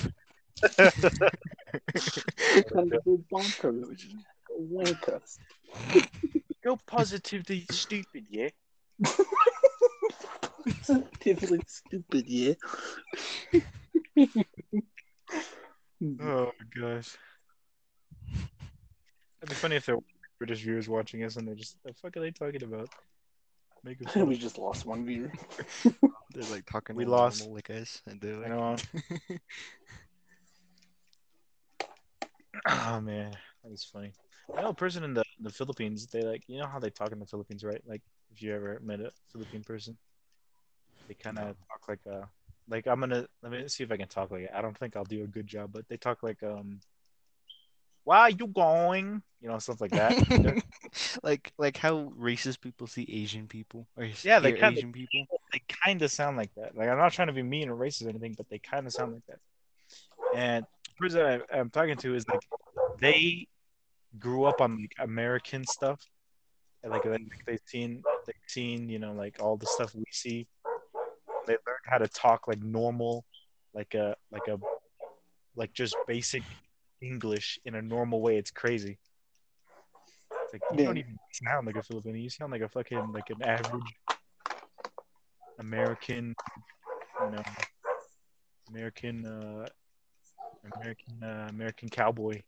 [2.68, 4.02] Thunderbolt bonkers.
[4.60, 5.38] Wankers.
[6.62, 8.48] You're positively stupid, yeah?
[11.20, 12.54] Positively stupid, yeah.
[16.02, 17.14] Oh my gosh.
[19.42, 20.02] It'd be funny if there were
[20.38, 22.88] British viewers watching us and they're just, what the fuck are they talking about?
[23.84, 25.30] Make a we just lost one viewer.
[25.84, 26.96] They're like talking.
[26.96, 27.40] We lost.
[27.40, 28.76] normal like us, and they're I like, know.
[32.66, 33.32] Oh man,
[33.62, 34.12] that was funny.
[34.56, 36.06] I know a person in the the Philippines.
[36.06, 37.80] They like you know how they talk in the Philippines, right?
[37.86, 39.96] Like if you ever met a Philippine person,
[41.10, 42.28] they kind of talk like a
[42.68, 44.50] like I'm gonna let me see if I can talk like it.
[44.54, 46.78] I don't think I'll do a good job, but they talk like um,
[48.04, 49.20] where are you going?
[49.40, 50.62] You know stuff like that.
[51.24, 55.40] Like like how racist people see Asian people or Yeah, they kinda- Asian people.
[55.52, 56.76] they kind of sound like that.
[56.76, 58.92] Like I'm not trying to be mean or racist or anything, but they kind of
[58.92, 59.38] sound like that.
[60.34, 61.20] And the person
[61.52, 62.40] I, I'm talking to is like
[63.00, 63.48] they
[64.18, 66.00] grew up on like American stuff,
[66.84, 70.46] and like, like they've seen they've seen you know like all the stuff we see.
[71.46, 73.24] They learned how to talk like normal,
[73.74, 74.58] like a like a
[75.56, 76.42] like just basic
[77.00, 78.36] English in a normal way.
[78.36, 78.98] It's crazy.
[80.44, 82.16] It's like you don't even sound like a Filipino.
[82.16, 83.94] You sound like a fucking like an average
[85.58, 86.34] American,
[87.24, 87.42] you know,
[88.70, 89.66] American, uh,
[90.74, 92.42] American, uh, American cowboy,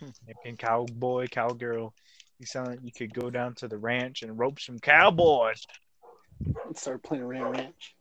[0.00, 1.94] American cowboy, cowgirl.
[2.38, 5.66] You sound like you could go down to the ranch and rope some cowboys.
[6.66, 7.94] Let's start playing Ram Ranch.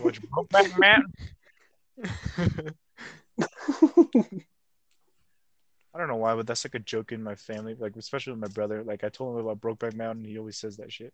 [0.00, 2.74] Watch Brokeback Mountain.
[5.94, 8.40] I don't know why, but that's like a joke in my family, like especially with
[8.40, 8.82] my brother.
[8.82, 11.12] Like I told him about Brokeback Mountain, he always says that shit.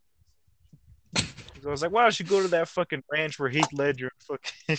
[1.16, 4.10] So I was like, why don't you go to that fucking ranch where Heath Ledger
[4.68, 4.78] and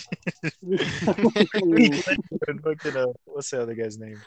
[0.62, 2.18] Ledger
[2.48, 4.20] and fucking uh, what's the other guy's name?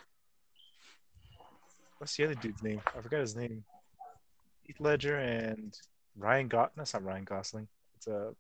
[1.98, 2.82] What's the other dude's name?
[2.98, 3.66] I forgot his name.
[4.64, 5.78] Heath Ledger and
[6.18, 7.68] Ryan Got that's not Ryan Gosling.
[7.98, 8.32] It's a uh,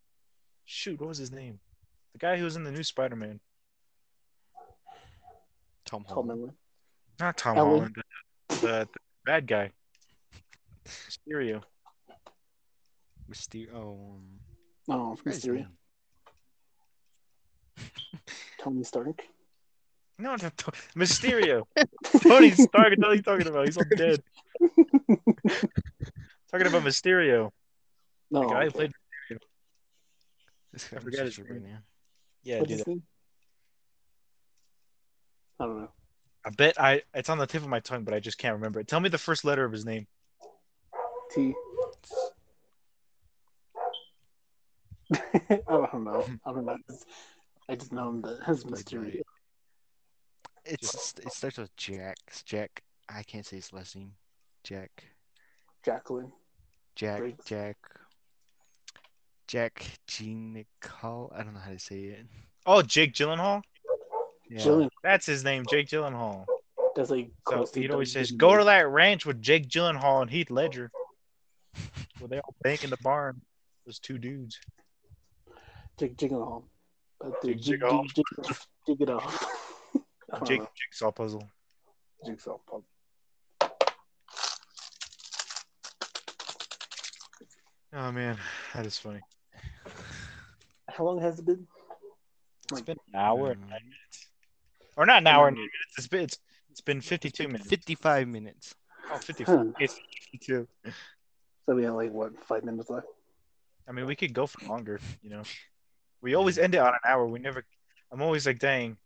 [0.65, 1.59] shoot, what was his name?
[2.13, 3.39] The guy who was in the new Spider Man.
[5.85, 6.27] Tom Tom Holland.
[6.39, 6.53] Miller.
[7.19, 7.69] Not Tom Ellen.
[7.69, 7.95] Holland,
[8.49, 9.71] the, the, the bad guy.
[10.87, 11.61] Mysterio.
[13.29, 13.67] Mysterio.
[13.73, 14.39] Oh, um,
[14.87, 15.67] Oh, I forgot Mysterio.
[18.59, 19.23] Tony Stark.
[20.19, 21.63] No, not To- Mysterio.
[22.21, 22.93] Tony Stark.
[22.97, 23.65] What are you talking about?
[23.65, 24.21] He's all dead.
[26.51, 27.51] talking about Mysterio.
[28.35, 28.91] No, oh, The guy who played.
[30.93, 31.77] I forgot his search right name.
[32.43, 32.85] Yeah, What's dude.
[32.85, 32.97] his?
[35.57, 35.89] I don't know.
[36.45, 37.01] I bet I.
[37.13, 38.89] It's on the tip of my tongue, but I just can't remember it.
[38.89, 40.05] Tell me the first letter of his name.
[41.31, 41.53] T.
[45.13, 46.25] I don't know.
[46.45, 46.77] I don't know.
[47.69, 49.21] I just know him that has Like, Mysterio.
[50.65, 52.17] It's it starts with Jack.
[52.27, 52.83] It's Jack.
[53.07, 54.11] I can't say his last name.
[54.65, 55.05] Jack.
[55.85, 56.33] Jacqueline.
[56.97, 57.19] Jack.
[57.19, 57.45] Briggs.
[57.45, 57.77] Jack.
[59.55, 60.35] Jack G.
[60.35, 61.31] Nicole.
[61.33, 62.25] I don't know how to say it.
[62.65, 63.61] Oh, Jake Gyllenhaal.
[64.49, 64.59] Yeah.
[64.59, 64.89] Jillian.
[65.01, 66.43] That's his name, Jake Gyllenhaal.
[66.93, 70.29] That's like So close he always says, "Go to that ranch with Jake Gyllenhaal and
[70.29, 70.91] Heath Ledger."
[72.19, 73.39] Where they all bank in the barn.
[73.85, 74.59] Those two dudes.
[75.97, 76.63] Jig Gyllenhaal.
[77.23, 78.13] Uh, but the Jig jig, Gyllenhaal.
[78.13, 79.45] jig, jig, jig it off.
[80.45, 80.69] Jake know.
[80.75, 81.49] Jigsaw puzzle.
[82.25, 82.83] Jigsaw puzzle.
[87.93, 88.37] Oh man,
[88.73, 89.21] that is funny.
[90.95, 91.67] How long has it been?
[92.63, 93.23] It's Like been an mm.
[93.23, 94.27] hour and nine minutes.
[94.95, 95.97] or not an hour and eight minutes.
[95.97, 96.39] It's been it's,
[96.71, 97.67] it's been 52 minutes.
[97.67, 98.75] 55 minutes.
[99.11, 99.57] Oh, 54.
[99.57, 99.63] Huh.
[99.79, 99.99] It's
[100.31, 100.67] 52.
[101.65, 103.07] So we have like what five minutes left.
[103.87, 105.43] I mean, we could go for longer, you know.
[106.21, 107.27] We always end it on an hour.
[107.27, 107.63] We never.
[108.11, 108.97] I'm always like, dang.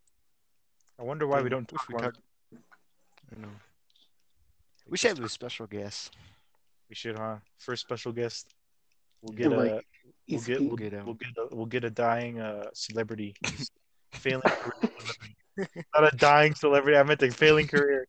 [0.99, 2.17] I wonder why we don't talk we talk-
[2.53, 3.49] I know.
[4.87, 6.15] We should have a special guest.
[6.89, 7.37] We should, huh?
[7.57, 8.53] First special guest.
[9.21, 9.81] We'll get like, a
[10.29, 13.71] we'll get we'll, Get, we'll get a, we'll get a dying uh celebrity, Just
[14.13, 15.85] failing celebrity.
[15.95, 16.97] not a dying celebrity.
[16.97, 18.07] I meant a failing career.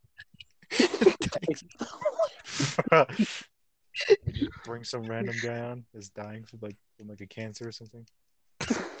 [4.65, 8.05] Bring some random guy on that's dying from like from like a cancer or something.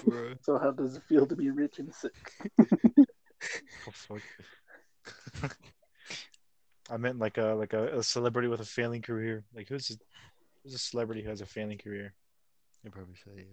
[0.05, 0.33] Bro.
[0.41, 2.13] So how does it feel to be rich and sick?
[3.87, 4.21] Oh fuck.
[6.89, 9.43] I meant like a like a, a celebrity with a failing career.
[9.55, 9.93] Like who's a,
[10.63, 12.13] who's a celebrity who has a failing career?
[12.85, 13.45] I'd probably say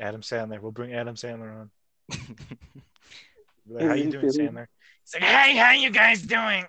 [0.00, 0.60] Adam Sandler.
[0.60, 1.60] We'll bring Adam Sandler on.
[1.60, 1.70] um,
[3.68, 4.48] Be like, how Is you doing, failing?
[4.52, 4.66] Sandler?
[5.04, 6.64] He's like, hey, how you guys doing?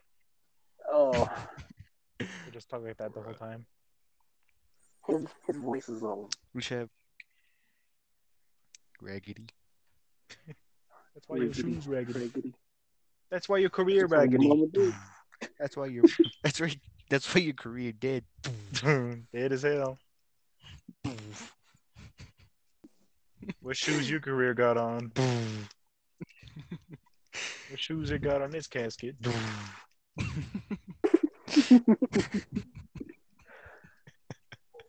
[0.91, 1.29] Oh,
[2.19, 3.65] We just talk like that the whole time.
[5.07, 6.29] his his voice is all.
[6.53, 6.89] we should have
[9.01, 9.47] Raggedy.
[11.15, 11.73] That's why your Raggedy.
[11.73, 12.19] shoes raggedy.
[12.19, 12.53] raggedy.
[13.31, 14.67] That's why your career That's raggedy.
[15.59, 16.03] That's why you're.
[16.43, 16.75] that's why.
[17.09, 18.23] That's why your career dead.
[18.83, 19.97] Dead as hell.
[23.61, 25.11] What shoes your career got on?
[27.69, 29.15] what shoes it got on this casket?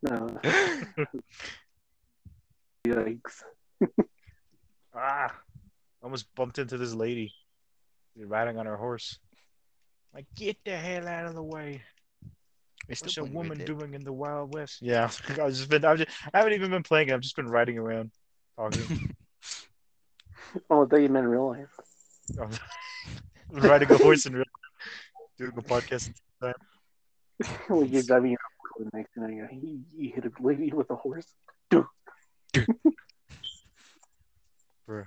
[0.02, 0.36] No.
[2.86, 3.42] Yikes.
[4.94, 5.32] ah,
[6.02, 7.32] almost bumped into this lady
[8.16, 9.18] riding on her horse.
[10.12, 11.82] Like, get the hell out of the way!
[12.92, 14.82] I What's a woman doing in the Wild West?
[14.82, 15.82] Yeah, I've just been.
[15.82, 17.08] I've just, I haven't even been playing.
[17.08, 17.14] it.
[17.14, 18.10] I've just been riding around,
[18.56, 18.82] talking,
[20.68, 21.70] Oh, I thought you meant real life.
[23.50, 26.12] riding a horse in real life, doing a podcast.
[27.68, 30.90] when you're driving around the next thing you, know, you, you hit a lady with
[30.90, 31.26] a horse.
[34.86, 35.06] Bruh.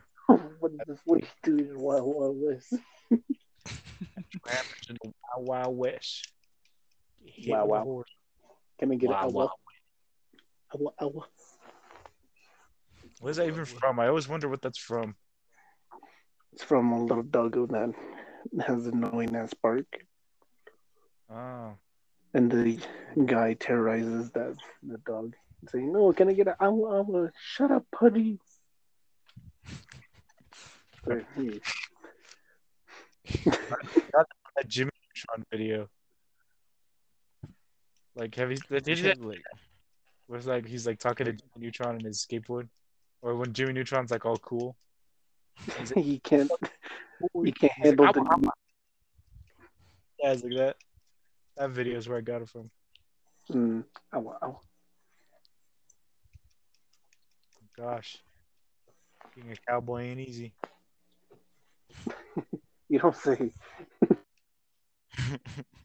[0.60, 2.74] what is this lady doing in Wild Wild West?
[4.44, 6.35] Trapped in the Wild Wild West.
[7.26, 7.84] Hit Wow, wow.
[7.84, 8.10] horse.
[8.80, 9.34] Can we get Wow, it?
[9.34, 9.52] wow.
[10.74, 11.28] Awa, awa.
[13.20, 14.00] Where's that even from?
[14.00, 15.16] I always wonder what that's from.
[16.54, 17.94] It's from a little doggo that
[18.66, 19.86] has an annoying ass bark,
[21.30, 21.78] Oh,
[22.34, 22.80] and the
[23.26, 25.36] guy terrorizes that the dog,
[25.70, 26.56] saying, "No, can I get it?
[26.60, 27.32] Awa, awa.
[27.40, 28.40] Shut up, putty."
[31.06, 31.62] So, he-
[34.56, 35.90] that Jimmy Neutron video.
[38.16, 38.58] Like, have you?
[38.70, 39.44] Did you like,
[40.28, 42.70] was like he's like talking to Jimmy Neutron and his skateboard,
[43.22, 44.76] or when Jimmy Neutron's like all cool.
[45.78, 46.50] He's like, he can't.
[47.44, 48.22] He can't he's like, handle "Ow, the.
[48.22, 48.52] ow, ow."
[50.20, 50.76] Yeah, it's like that.
[51.58, 52.70] That video is where I got it from.
[53.52, 54.56] Mm, awa, awa.
[57.78, 58.18] Gosh,
[59.36, 60.54] being a cowboy ain't easy.
[62.88, 63.52] You don't say.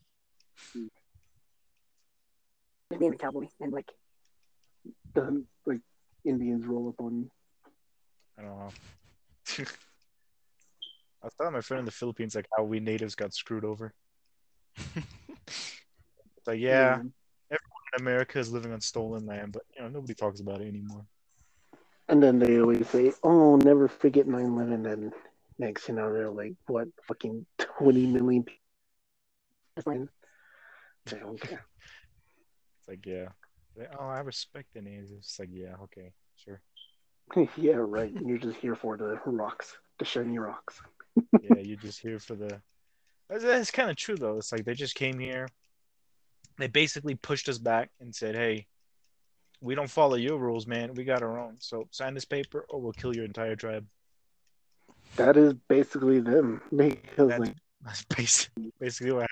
[2.99, 3.91] being a cowboy and like
[5.15, 5.81] The, like
[6.25, 7.31] Indians roll up on you.
[8.39, 8.71] I don't know.
[11.23, 13.93] I was telling my friend in the Philippines like how we natives got screwed over.
[14.97, 15.07] It's
[16.47, 17.13] like yeah, Mm.
[17.99, 21.05] America is living on stolen land, but you know nobody talks about it anymore.
[22.09, 25.13] And then they always say, "Oh, never forget 9/11." And
[25.59, 26.89] next, you know, they're like, "What?
[27.09, 28.61] Fucking 20 million people."
[29.77, 30.01] just like
[31.07, 31.65] They don't care.
[31.65, 31.70] It's
[32.91, 33.29] like yeah,
[33.77, 35.13] Like, oh I respect the names.
[35.13, 36.61] It's like yeah, okay, sure.
[37.57, 38.13] yeah, right.
[38.27, 40.81] You're just here for the rocks, the shiny rocks.
[41.43, 42.61] Yeah, you're just here for the.
[43.29, 44.39] That's, that's kind of true though.
[44.39, 45.49] It's like they just came here.
[46.59, 48.67] They basically pushed us back and said, "Hey,
[49.61, 50.95] we don't follow your rules, man.
[50.95, 51.57] We got our own.
[51.59, 53.87] So sign this paper, or we'll kill your entire tribe."
[55.17, 56.63] That is basically them.
[56.75, 59.27] Because That's, like, that's basically basically what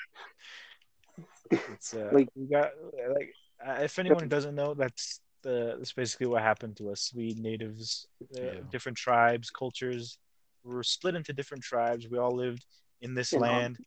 [1.50, 1.62] happened.
[1.74, 2.70] It's uh, Like- we got
[3.14, 3.34] like
[3.66, 7.12] uh, if anyone doesn't know, that's the that's basically what happened to us.
[7.14, 8.06] We natives,
[8.36, 8.60] uh, Yeah.
[8.70, 10.18] different tribes, cultures,
[10.64, 12.08] we were split into different tribes.
[12.08, 12.64] We all lived
[13.00, 13.78] in this In land,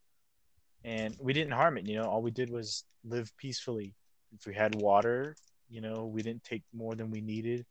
[0.84, 1.86] and we didn't harm it.
[1.88, 3.96] You know, all we did was live peacefully.
[4.34, 5.36] If we had water,
[5.70, 7.66] you know, we didn't take more than we needed.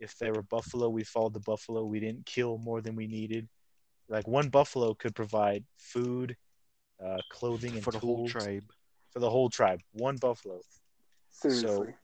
[0.00, 1.84] If there were buffalo, we followed the buffalo.
[1.84, 3.48] We didn't kill more than we needed.
[4.08, 6.36] Like one buffalo could provide food,
[7.04, 8.64] uh, clothing, and for the whole tribe.
[9.10, 9.80] for the whole tribe.
[9.92, 10.60] One buffalo.
[11.34, 11.94] Seriously,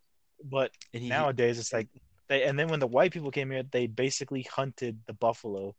[0.44, 1.88] But And he, nowadays, it's like
[2.28, 2.44] they.
[2.44, 5.74] And then when the white people came here, they basically hunted the buffalo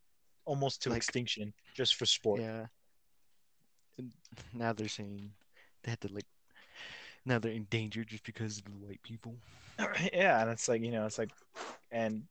[0.46, 2.42] almost to Like- extinction just for sport.
[2.42, 2.66] Yeah.
[3.98, 4.12] And
[4.54, 5.32] now they're saying
[5.84, 6.26] they had to like.
[7.26, 9.36] Now they're endangered just because of the white people.
[10.14, 11.30] yeah, and it's like you know, it's like,
[11.92, 12.24] and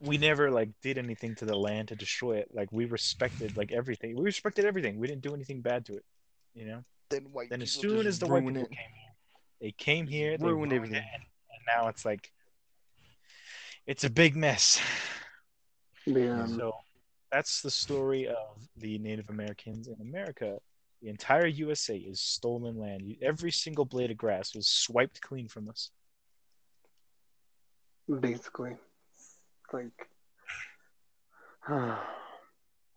[0.00, 2.48] we never like did anything to the land to destroy it.
[2.54, 4.16] Like we respected like everything.
[4.16, 4.98] We respected everything.
[4.98, 6.04] We didn't do anything bad to it.
[6.54, 6.84] You know.
[7.10, 7.50] Then white.
[7.50, 8.70] Then as soon as the white people it.
[8.70, 9.13] came here,
[9.60, 10.96] they came here, they ruined ruined everything.
[10.98, 12.30] it, and, and now it's like
[13.86, 14.80] it's a big mess.
[16.06, 16.46] Yeah.
[16.46, 16.72] So
[17.32, 20.58] that's the story of the Native Americans in America.
[21.02, 23.16] The entire USA is stolen land.
[23.20, 25.90] Every single blade of grass was swiped clean from us.
[28.20, 28.76] Basically,
[29.72, 30.08] like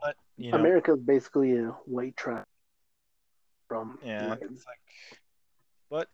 [0.02, 2.46] But you know, America's basically a white trash
[3.68, 4.80] from yeah, it's like,
[5.90, 6.08] but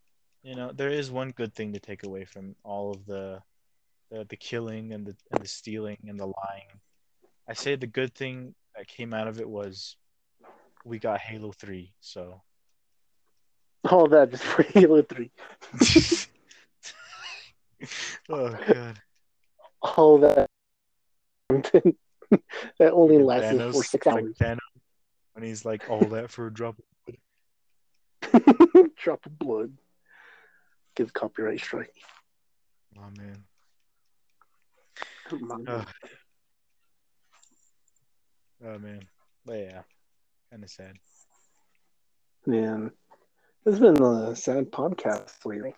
[0.44, 3.42] you know, there is one good thing to take away from all of the
[4.12, 6.68] the, the killing and the and the stealing and the lying.
[7.48, 9.96] I say the good thing that came out of it was
[10.86, 11.94] we got Halo Three.
[12.02, 12.42] So
[13.90, 15.32] All that just for Halo Three.
[18.30, 19.02] oh god.
[19.82, 20.50] All that
[21.50, 21.94] that
[22.92, 24.58] only Freaking lasted Thanos, for six like hours.
[25.34, 26.78] When he's like all that for a drop.
[26.78, 26.86] of
[28.74, 29.74] blood Drop of blood.
[30.96, 31.94] Give copyright strike.
[32.98, 33.44] Oh man.
[35.52, 35.68] On.
[35.68, 35.88] Ugh.
[38.66, 39.02] Oh man.
[39.46, 39.82] But yeah.
[40.52, 40.94] Kind of sad.
[42.46, 42.92] Man,
[43.66, 45.74] it's been a sad podcast lately.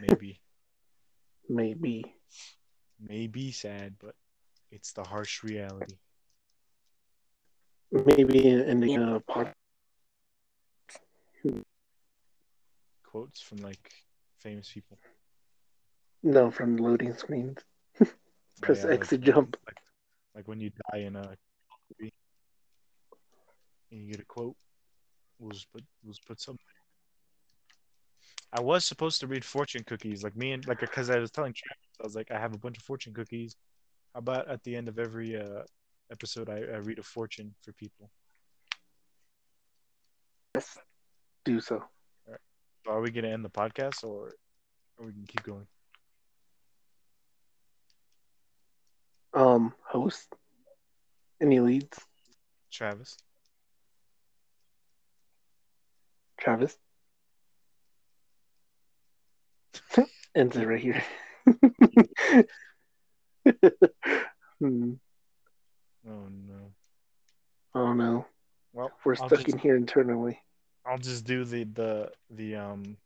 [0.00, 0.40] Maybe.
[1.48, 2.14] Maybe.
[3.00, 4.14] Maybe sad, but
[4.70, 5.96] it's the harsh reality.
[7.90, 9.54] Maybe ending a podcast.
[13.12, 13.92] Quotes from like
[14.40, 14.98] famous people.
[16.22, 17.58] No, from loading screens.
[18.62, 19.56] Press Oh, X to like- jump.
[19.66, 19.76] Like,
[20.34, 21.36] like when you die in a
[22.00, 22.12] movie
[23.90, 24.56] and you get a quote.
[25.38, 26.64] We'll just put we'll just put something.
[28.54, 31.52] I was supposed to read fortune cookies, like me and like because I was telling
[31.52, 33.56] Travis, I was like, I have a bunch of fortune cookies.
[34.14, 35.64] How about at the end of every uh,
[36.10, 38.08] episode, I, I read a fortune for people?
[40.54, 40.78] Yes,
[41.44, 41.82] do so.
[42.86, 44.34] Are we gonna end the podcast or,
[44.98, 45.66] or we can keep going?
[49.34, 50.34] Um, host.
[51.40, 51.98] Any leads?
[52.70, 53.16] Travis,
[56.38, 56.76] Travis?
[60.34, 61.02] Ends it right here.
[64.60, 64.92] hmm.
[66.08, 66.72] oh no.
[67.74, 68.26] Oh no.
[68.72, 70.40] Well, We're I'll stuck just- in here internally.
[70.84, 72.96] I'll just do the the the um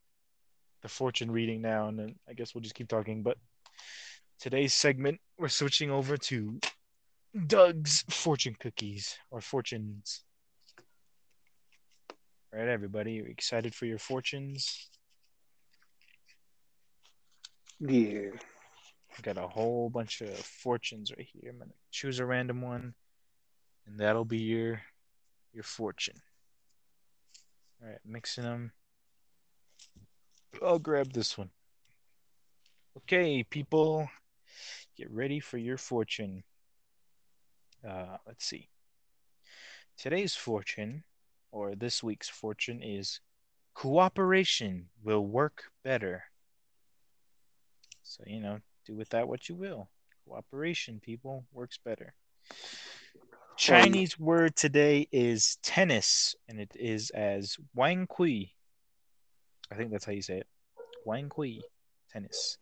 [0.83, 3.23] the fortune reading now, and then I guess we'll just keep talking.
[3.23, 3.39] But
[4.39, 6.59] today's segment, we're switching over to
[7.47, 10.23] Doug's fortune cookies or fortunes.
[12.53, 14.89] All right, everybody, you excited for your fortunes?
[17.81, 18.31] Yeah.
[19.13, 21.51] I've Got a whole bunch of fortunes right here.
[21.51, 22.95] I'm gonna choose a random one,
[23.87, 24.81] and that'll be your
[25.53, 26.17] your fortune.
[27.83, 28.73] All right, mixing them.
[30.63, 31.51] I'll grab this one.
[32.97, 34.09] Okay, people,
[34.97, 36.43] get ready for your fortune.
[37.87, 38.69] Uh, let's see.
[39.99, 41.05] Today's fortune,
[41.53, 43.21] or this week's fortune, is
[43.75, 46.25] cooperation will work better.
[48.03, 49.91] So, you know, do with that what you will.
[50.27, 52.15] Cooperation, people, works better.
[53.57, 58.53] Chinese word today is tennis, and it is as Wang Kui.
[59.71, 60.47] I think that's how you say it.
[61.05, 61.63] Wang Kui,
[62.13, 62.59] tennis.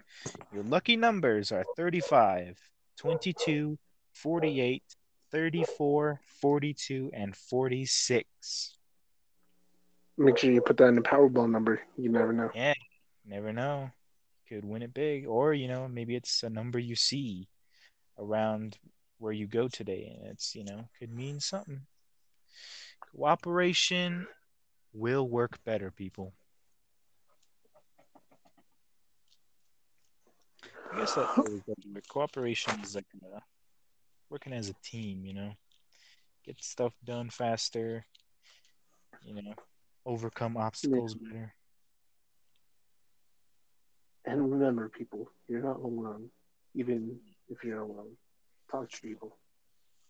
[0.52, 2.58] Your lucky numbers are 35,
[2.96, 3.76] 22,
[4.12, 4.82] 48,
[5.32, 8.76] 34, 42, and 46.
[10.16, 11.80] Make sure you put that in the Powerball number.
[11.98, 12.50] You never know.
[12.54, 12.74] Yeah,
[13.26, 13.90] never know.
[14.48, 15.26] Could win it big.
[15.26, 17.48] Or, you know, maybe it's a number you see
[18.16, 18.78] around
[19.24, 20.14] where you go today.
[20.14, 21.80] And it's, you know, could mean something.
[23.16, 24.26] Cooperation
[24.92, 26.34] will work better, people.
[30.92, 33.40] I guess that really goes with cooperation is like uh,
[34.28, 35.52] working as a team, you know,
[36.44, 38.04] get stuff done faster,
[39.22, 39.54] you know,
[40.04, 41.54] overcome obstacles better.
[44.26, 46.28] And remember, people, you're not alone.
[46.74, 47.18] Even
[47.48, 48.16] if you're alone,
[48.74, 49.36] talk to people.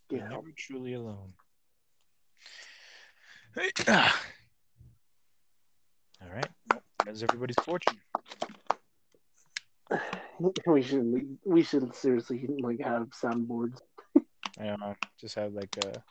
[0.09, 1.33] Get You're never truly alone.
[3.87, 4.21] ah.
[6.21, 6.47] All right.
[6.71, 7.97] Well, That's everybody's fortune.
[10.67, 13.77] We should we should seriously like have soundboards.
[14.59, 14.93] I don't know.
[15.17, 16.03] Just have like a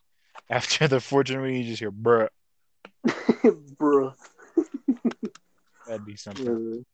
[0.49, 2.29] after the fortune reading, you just hear bruh.
[3.07, 4.15] Bruh.
[5.87, 6.87] That'd be something.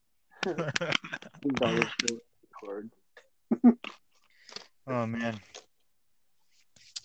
[0.44, 0.54] Uh,
[2.60, 2.90] card.
[4.86, 5.40] Oh man.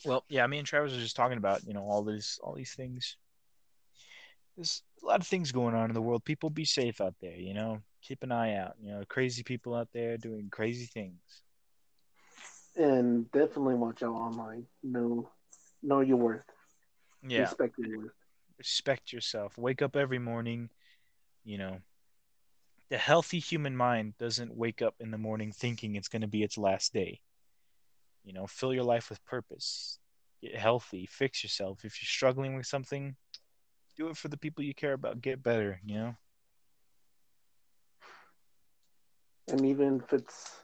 [0.05, 2.73] Well, yeah, me and Travis were just talking about, you know, all these all these
[2.73, 3.17] things.
[4.55, 6.23] There's a lot of things going on in the world.
[6.23, 7.81] People be safe out there, you know.
[8.01, 8.75] Keep an eye out.
[8.81, 11.19] You know, crazy people out there doing crazy things.
[12.77, 14.65] And definitely watch out online.
[14.83, 15.29] Know
[15.81, 16.43] know your worth.
[17.27, 17.41] Yeah.
[17.41, 18.11] Respect your worth.
[18.57, 19.57] respect yourself.
[19.57, 20.69] Wake up every morning,
[21.43, 21.77] you know.
[22.89, 26.43] The healthy human mind doesn't wake up in the morning thinking it's going to be
[26.43, 27.19] its last day.
[28.25, 29.99] You know, fill your life with purpose.
[30.41, 31.85] Get healthy, fix yourself.
[31.85, 33.15] If you're struggling with something,
[33.95, 35.21] do it for the people you care about.
[35.21, 36.15] Get better, you know.
[39.47, 40.63] And even if it's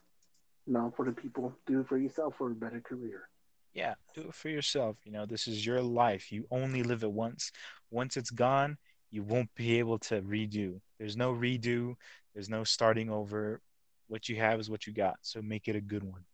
[0.66, 3.30] not for the people, do it for yourself for a better career.
[3.74, 4.98] Yeah, do it for yourself.
[5.06, 6.32] You know, this is your life.
[6.32, 7.52] You only live it once.
[7.90, 8.78] Once it's gone,
[9.12, 10.80] you won't be able to redo.
[11.00, 11.96] There's no redo,
[12.34, 13.62] there's no starting over.
[14.08, 15.16] What you have is what you got.
[15.22, 16.26] So make it a good one.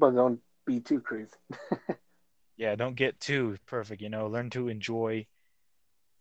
[0.00, 1.36] But don't be too crazy.
[2.56, 4.00] yeah, don't get too perfect.
[4.00, 5.26] You know, learn to enjoy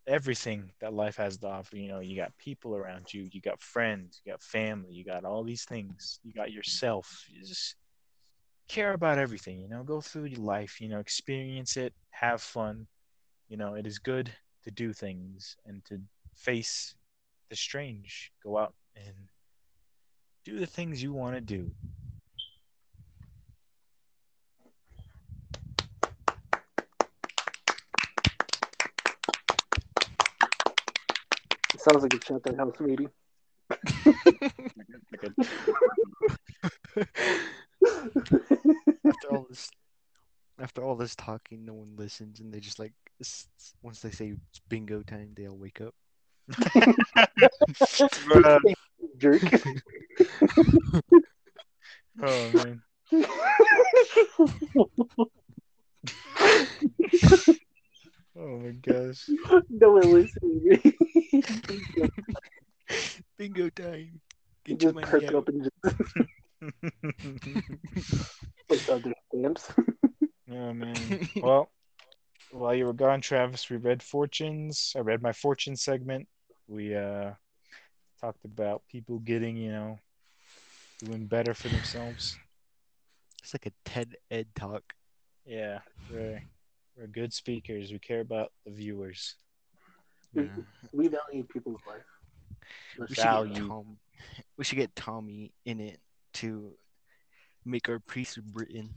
[0.05, 1.77] everything that life has to offer.
[1.77, 5.23] You know, you got people around you, you got friends, you got family, you got
[5.23, 7.25] all these things, you got yourself.
[7.29, 7.75] You just
[8.67, 9.59] care about everything.
[9.61, 10.81] You know, go through your life.
[10.81, 12.85] You know, experience it, have fun.
[13.47, 14.29] You know, it is good
[14.63, 16.01] to do things and to
[16.35, 16.95] face
[17.49, 18.33] the strange.
[18.43, 19.15] Go out and
[20.43, 21.71] do the things you want to do.
[31.79, 33.09] Sounds like a shut that house meeting.
[39.07, 39.71] After all this
[40.59, 44.11] after all this talking no one listens and they just like s- s- once they
[44.11, 45.93] say it's bingo time they all wake up
[49.17, 49.61] Jerk.
[52.21, 52.83] Oh man.
[58.35, 59.33] Oh my gosh.
[59.69, 60.79] no one listening.
[63.37, 64.21] bingo time
[64.65, 65.33] You get your just money perk out.
[65.33, 65.95] up and just
[68.69, 69.71] put other stamps.
[70.51, 71.29] oh man.
[71.41, 71.69] Well,
[72.51, 74.93] while you were gone, Travis, we read fortunes.
[74.95, 76.27] I read my fortune segment.
[76.67, 77.31] We uh
[78.21, 79.99] talked about people getting, you know,
[80.99, 82.39] doing better for themselves.
[83.41, 84.93] it's like a ted ed talk
[85.45, 85.79] Yeah,
[86.09, 86.43] we're
[86.95, 87.91] we're good speakers.
[87.91, 89.35] We care about the viewers.
[90.33, 90.43] Yeah.
[90.91, 92.01] we value people's life.
[92.97, 93.53] we Let's should Value.
[93.53, 93.97] get Tom
[94.57, 95.99] we should get Tommy in it
[96.33, 96.71] to
[97.65, 98.89] make our priest of Britain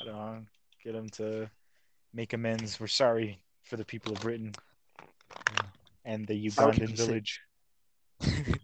[0.00, 0.42] I don't know,
[0.82, 1.50] get him to
[2.14, 2.80] make amends.
[2.80, 4.52] We're sorry for the people of Britain
[6.04, 7.40] and the How could Ugandan say- village.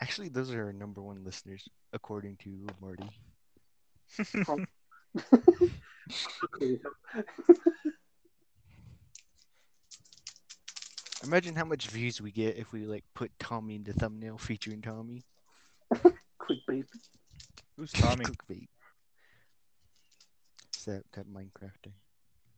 [0.00, 3.10] Actually, those are our number one listeners, according to Marty.
[11.26, 14.80] Imagine how much views we get if we like put Tommy in the thumbnail featuring
[14.80, 15.24] Tommy.
[15.92, 16.84] Clickbait.
[17.76, 18.24] Who's Tommy?
[18.48, 18.68] Clickbait.
[20.68, 21.90] It's that that Minecrafter.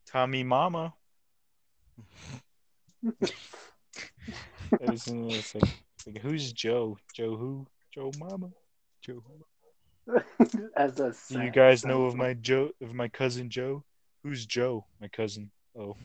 [0.06, 0.92] Tommy Mama.
[3.20, 3.32] it's,
[4.80, 5.64] it's like,
[5.96, 6.98] it's like, who's Joe?
[7.14, 7.66] Joe who?
[7.90, 8.50] Joe Mama.
[9.00, 9.22] Joe.
[10.76, 13.82] As a Do you guys sad know of my Joe of my cousin Joe?
[14.22, 14.84] Who's Joe?
[15.00, 15.50] My cousin.
[15.78, 15.96] Oh.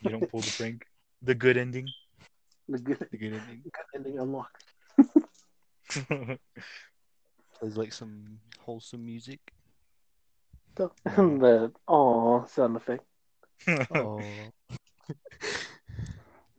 [0.00, 0.84] You don't pull the prank.
[1.22, 1.88] The good ending.
[2.68, 3.62] the good, The good ending.
[3.64, 4.64] good ending unlocked?
[7.58, 9.40] Plays like some wholesome music.
[10.76, 13.04] The, the aw sound effect.
[13.90, 14.20] Oh.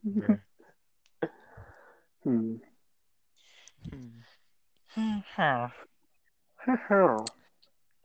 [0.04, 0.36] Yeah.
[2.24, 2.56] Hmm.
[3.90, 4.08] Hmm.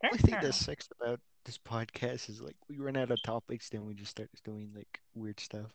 [0.04, 3.86] Only thing that sucks about this podcast is like we run out of topics, then
[3.86, 5.72] we just start doing like weird stuff.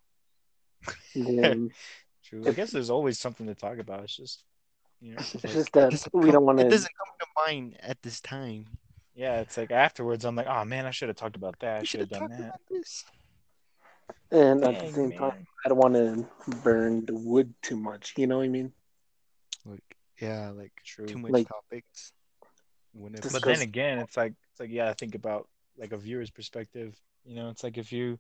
[1.16, 1.72] Then
[2.24, 2.44] True.
[2.48, 4.04] I guess there's always something to talk about.
[4.04, 4.44] It's just
[5.02, 6.68] you know, it's it's like- just that doesn't we come- don't want to.
[6.68, 8.68] It doesn't come to mind at this time.
[9.16, 11.82] yeah, it's like afterwards I'm like, oh man, I should have talked about that.
[11.82, 12.40] I should have done that.
[12.40, 13.04] about this.
[14.32, 15.48] And at the Dang, same time.
[15.66, 16.26] I don't want to
[16.64, 18.14] burn the wood too much.
[18.18, 18.72] You know what I mean?
[19.66, 19.84] Like
[20.22, 21.06] yeah, like True.
[21.08, 22.12] too much Like- topics.
[22.94, 25.48] Whenever Just But then again, it's like it's like yeah, I think about
[25.82, 26.96] like a viewer's perspective.
[27.26, 28.20] You know, it's like if you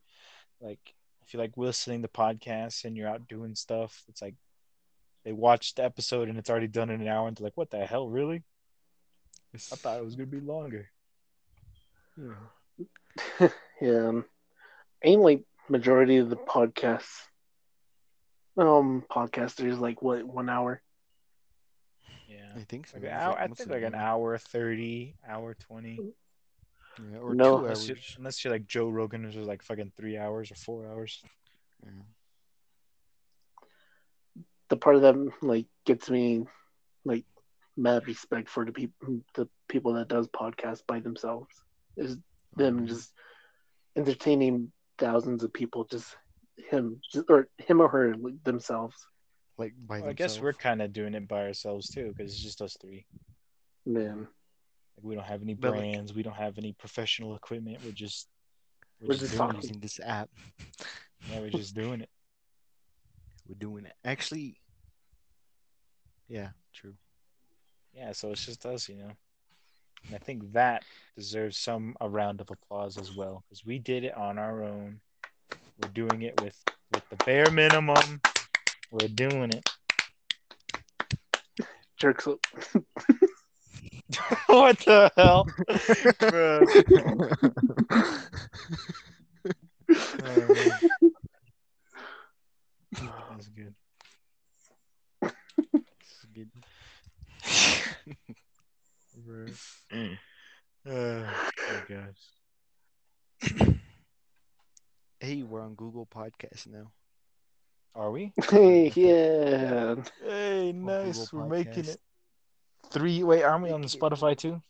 [0.60, 0.80] like
[1.26, 4.36] if you like listening to podcasts and you're out doing stuff, it's like
[5.24, 7.70] they watch the episode and it's already done in an hour and they're like, What
[7.70, 8.44] the hell, really?
[9.54, 10.90] I thought it was gonna be longer.
[12.18, 13.48] Yeah.
[13.82, 14.08] Yeah.
[14.08, 14.26] um,
[15.04, 17.28] Ain't like majority of the podcasts.
[18.58, 20.82] Um, podcasters like what one hour.
[22.28, 22.52] Yeah.
[22.56, 23.00] I think so.
[23.00, 26.00] Like hour, I think like an hour thurty, hour twenty.
[27.00, 27.58] Yeah, or No.
[27.60, 30.56] two Unless, You, unless you're like Joe Rogan, which is like fucking three hours or
[30.56, 31.22] four hours.
[31.84, 31.92] Yeah.
[34.70, 36.46] The part of that like gets me
[37.04, 37.26] like
[37.78, 41.54] mad respect for the people the people that does podcasts by themselves
[41.98, 42.18] is
[42.56, 42.88] them Mhm.
[42.88, 43.12] just
[43.96, 46.16] entertaining thousands of people just
[46.70, 48.96] him just, or him or her like, themselves
[49.58, 52.44] like by Well, I guess we're kind of doing it by ourselves too, because it's
[52.44, 53.06] just us three.
[53.86, 54.28] man
[54.98, 57.80] Like we don't have any But, like- brands, we don't have any professional equipment.
[57.84, 58.28] We're just
[59.02, 59.60] we're, We're just, just doing talking.
[59.60, 59.64] it.
[59.64, 60.30] using this app.
[61.30, 62.10] Yeah, we're just doing it.
[63.48, 63.94] We're doing it.
[64.04, 64.58] Actually,
[66.28, 66.96] yeah, true.
[67.94, 69.12] Yeah, so it's just us, you know.
[70.08, 70.84] And I think that
[71.16, 75.00] deserves some a round of applause as well, because we did it on our own.
[75.80, 76.58] We're doing it with
[76.92, 78.20] with the bare minimum.
[78.90, 79.70] We're doing it.
[81.98, 82.40] jerks up.
[84.48, 85.46] what the hell,
[86.20, 86.66] bro?
[90.24, 90.56] Oh,
[93.30, 93.74] that's good.
[95.22, 96.50] That's good.
[99.26, 99.48] Bro.
[100.88, 101.26] Oh
[101.70, 102.24] my gosh.
[105.20, 106.92] hey, we're on Google Podcast now.
[107.94, 108.32] Are we?
[108.50, 111.32] hey yeah Hey, nice.
[111.34, 112.00] We're making it.
[112.92, 113.24] Three.
[113.24, 114.62] Wait, aren't we on Spotify too?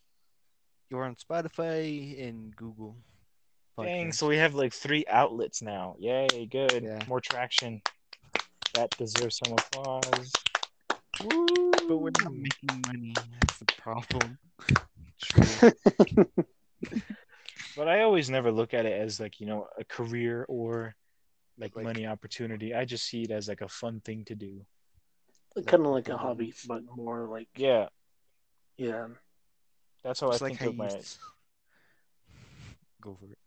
[0.90, 2.96] You're on Spotify and Google.
[3.82, 5.96] Dang, so we have like three outlets now.
[5.98, 6.84] Yay, good.
[6.84, 7.00] Yeah.
[7.08, 7.82] More traction.
[8.74, 10.32] That deserves some applause.
[11.88, 13.14] but we're not making money.
[13.42, 14.38] That's the problem.
[17.78, 20.94] But I always never look at it as like, you know, a career or
[21.58, 22.76] like, Like- money opportunity.
[22.76, 24.66] I just see it as like a fun thing to do.
[25.68, 27.88] kind of like a hobby but more like Yeah,
[28.78, 29.08] yeah
[30.04, 30.88] that's how It's I like think how of my.
[30.88, 31.20] s-
[33.02, 33.38] Go for it.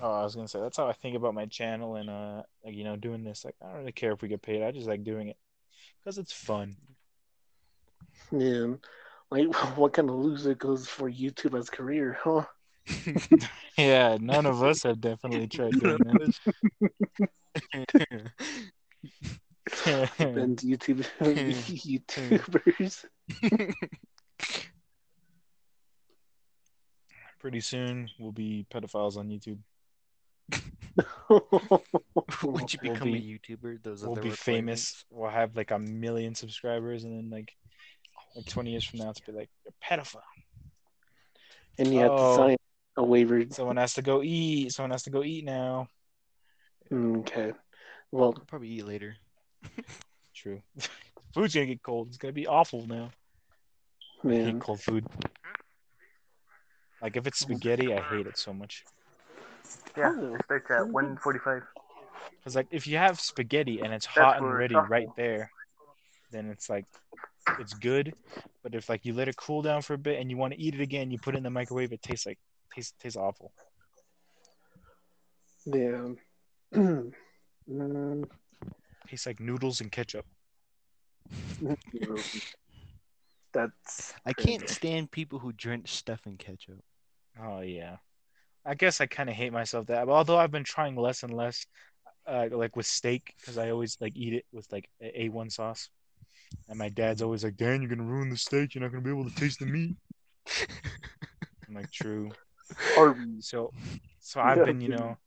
[0.00, 2.74] Oh, I was gonna say that's how I think about my channel and uh, like
[2.74, 3.44] you know, doing this.
[3.44, 4.62] Like, I don't really care if we get paid.
[4.62, 5.36] I just like doing it
[6.02, 6.76] because it's fun.
[8.32, 8.74] yeah
[9.30, 9.46] like
[9.76, 12.44] what kind of loser goes for YouTube as career huh
[13.78, 16.34] Yeah, none of us have definitely tried doing that.
[20.20, 23.04] and YouTube YouTubers
[27.38, 29.58] Pretty soon we'll be pedophiles on YouTube.
[32.42, 35.04] Once you We'll become a be- YouTuber, those We'll be famous.
[35.10, 37.52] We'll have like a million subscribers, and then like
[38.36, 40.20] like twenty years from now, it's be like you're a pedophile.
[41.78, 42.16] and you have Oh.
[42.30, 42.56] to sign
[42.96, 44.72] a waiver Someone has to go eat.
[44.72, 45.88] Someone has to go eat now.
[46.92, 47.52] okay
[48.12, 49.16] well I'll probably eat later.
[50.34, 50.60] True.
[51.34, 52.08] Food's gonna get cold.
[52.08, 53.12] It's gonna be awful now.
[54.24, 55.06] I man hate cold food.
[57.02, 58.84] Like if it's spaghetti, I hate it so much.
[59.96, 61.62] Yeah, it starts at 145.
[62.44, 64.88] Cause like if you have spaghetti and it's That's hot and ready softball.
[64.88, 65.50] right there,
[66.30, 66.86] then it's like
[67.58, 68.14] it's good.
[68.62, 70.60] But if like you let it cool down for a bit and you want to
[70.60, 72.38] eat it again, you put it in the microwave, it tastes like
[72.74, 73.52] tastes tastes awful.
[75.66, 76.08] yeah
[79.08, 80.26] tastes like noodles and ketchup.
[83.52, 86.80] that's I can't stand people who drench stuff in ketchup.
[87.40, 87.96] Oh yeah.
[88.64, 90.08] I guess I kind of hate myself that.
[90.08, 91.66] Although I've been trying less and less,
[92.26, 95.88] uh, like with steak, because I always like eat it with like a A1 sauce.
[96.68, 98.74] And my dad's always like, "Dan, you're gonna ruin the steak.
[98.74, 99.96] You're not gonna be able to taste the meat."
[101.68, 102.32] I'm like, "True."
[102.96, 103.72] or So,
[104.20, 104.96] so I've been, you Yeah.
[104.96, 105.18] know,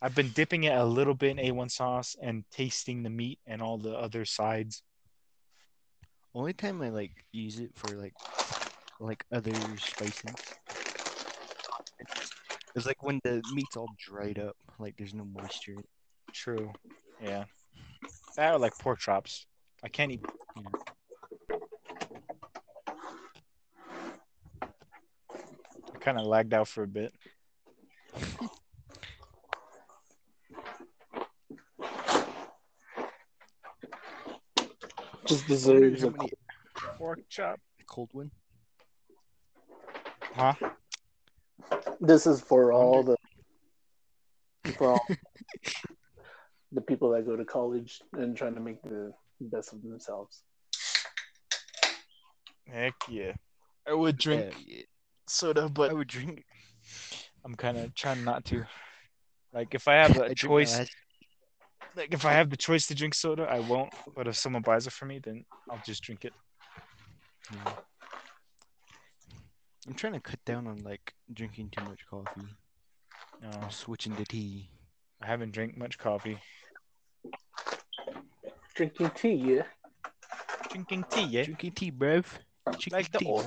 [0.00, 3.62] I've been dipping it a little bit in A1 sauce and tasting the meat and
[3.62, 4.82] all the other sides.
[6.34, 8.14] Only time I like use it for like
[8.98, 10.30] like other spices
[12.74, 15.84] is like when the meat's all dried up, like there's no moisture.
[16.32, 16.72] True.
[17.22, 17.44] Yeah.
[18.36, 19.46] That or like pork chops.
[19.84, 20.20] I can't eat.
[20.56, 20.62] you
[25.94, 27.12] I kind of lagged out for a bit.
[35.32, 36.32] just deserves a many
[36.98, 37.60] Pork chop.
[37.86, 38.30] cold one.
[40.34, 40.54] Huh?
[42.00, 43.16] This is for all the
[44.76, 45.06] for all
[46.72, 50.42] the people that go to college and trying to make the best of themselves.
[52.66, 53.32] Heck yeah.
[53.86, 54.82] I would drink Yeah, yeah,
[55.26, 56.44] soda, I would drink.
[57.44, 58.64] I'm kind of trying not to.
[59.52, 60.90] Like if I have I a drink choice, last-
[61.96, 63.92] like if I have the choice to drink soda, I won't.
[64.16, 66.32] But if someone buys it for me, then I'll just drink it.
[67.52, 67.72] yeah.
[69.86, 72.46] I'm trying to cut down on like drinking too much coffee.
[73.42, 74.70] No, I'm switching to tea.
[75.20, 76.38] I haven't drank much coffee.
[78.74, 79.62] Drinking tea, yeah.
[80.70, 81.44] Drinking tea, yeah.
[81.44, 82.24] Drinking tea, bruv.
[82.66, 83.44] Drinking Like the tea, old.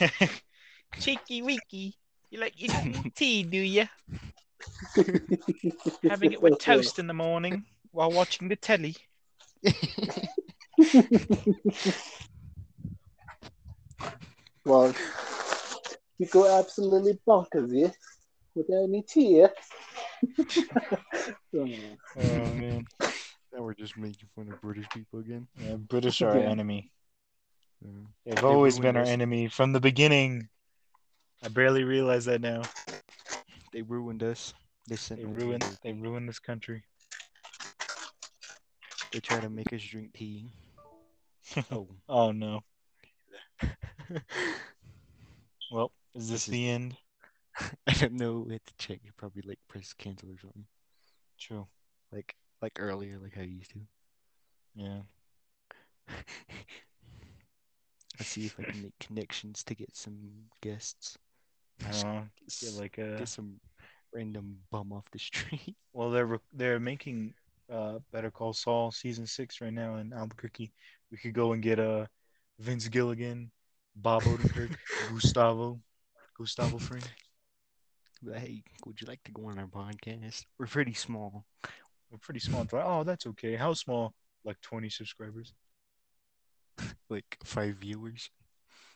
[0.00, 0.40] bruv.
[1.00, 1.94] Cheeky weeky.
[2.30, 2.72] You like your
[3.14, 3.86] tea, do you?
[6.08, 8.96] Having it with toast in the morning while watching the telly.
[14.64, 14.94] Well,
[16.18, 17.90] you go absolutely bonkers, yeah?
[18.54, 19.48] Without any tea, yeah?
[21.54, 21.68] Oh,
[22.16, 22.86] Oh man,
[23.52, 25.46] Now we're just making fun of British people again.
[25.60, 26.90] yeah, British are our enemy.
[27.82, 27.90] Yeah.
[28.24, 29.08] They've They always ruined been our us.
[29.08, 30.48] enemy from the beginning.
[31.42, 32.62] I barely realize that now.
[33.72, 34.54] They ruined us.
[34.88, 35.64] They sent They ruined.
[35.64, 35.76] over.
[35.82, 36.84] They ruined this country.
[39.12, 40.50] They try to make us drink tea.
[41.72, 41.88] Oh.
[42.08, 42.62] Oh no.
[45.72, 46.96] Well, is this This is- the end?
[47.86, 48.44] I don't know.
[48.46, 49.00] We have to check.
[49.04, 50.64] You probably like press cancel or something.
[51.38, 51.66] True.
[52.12, 53.80] Like like earlier, like how you used to.
[54.74, 55.00] Yeah.
[58.18, 60.16] Let's see if I can make connections to get some
[60.60, 61.18] guests.
[61.86, 62.22] I don't know.
[62.60, 63.12] Get like a.
[63.12, 63.60] Get uh, some
[64.14, 65.74] random bum off the street.
[65.92, 67.34] Well, they're re- they're making
[67.72, 70.72] uh Better Call Saul season six right now in Albuquerque.
[71.10, 72.06] We could go and get uh
[72.58, 73.50] Vince Gilligan,
[73.96, 74.76] Bob Odenkirk,
[75.10, 75.80] Gustavo,
[76.36, 77.02] Gustavo Fring.
[78.24, 80.44] Hey, would you like to go on our podcast?
[80.58, 81.44] We're pretty small.
[82.10, 82.66] We're pretty small.
[82.72, 83.56] Oh, that's okay.
[83.56, 84.14] How small?
[84.44, 85.52] Like twenty subscribers.
[87.08, 88.30] Like five viewers.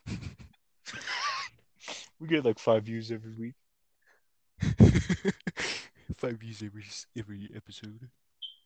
[2.19, 3.55] We get like five views every week.
[6.17, 6.85] five views every
[7.17, 8.09] every episode.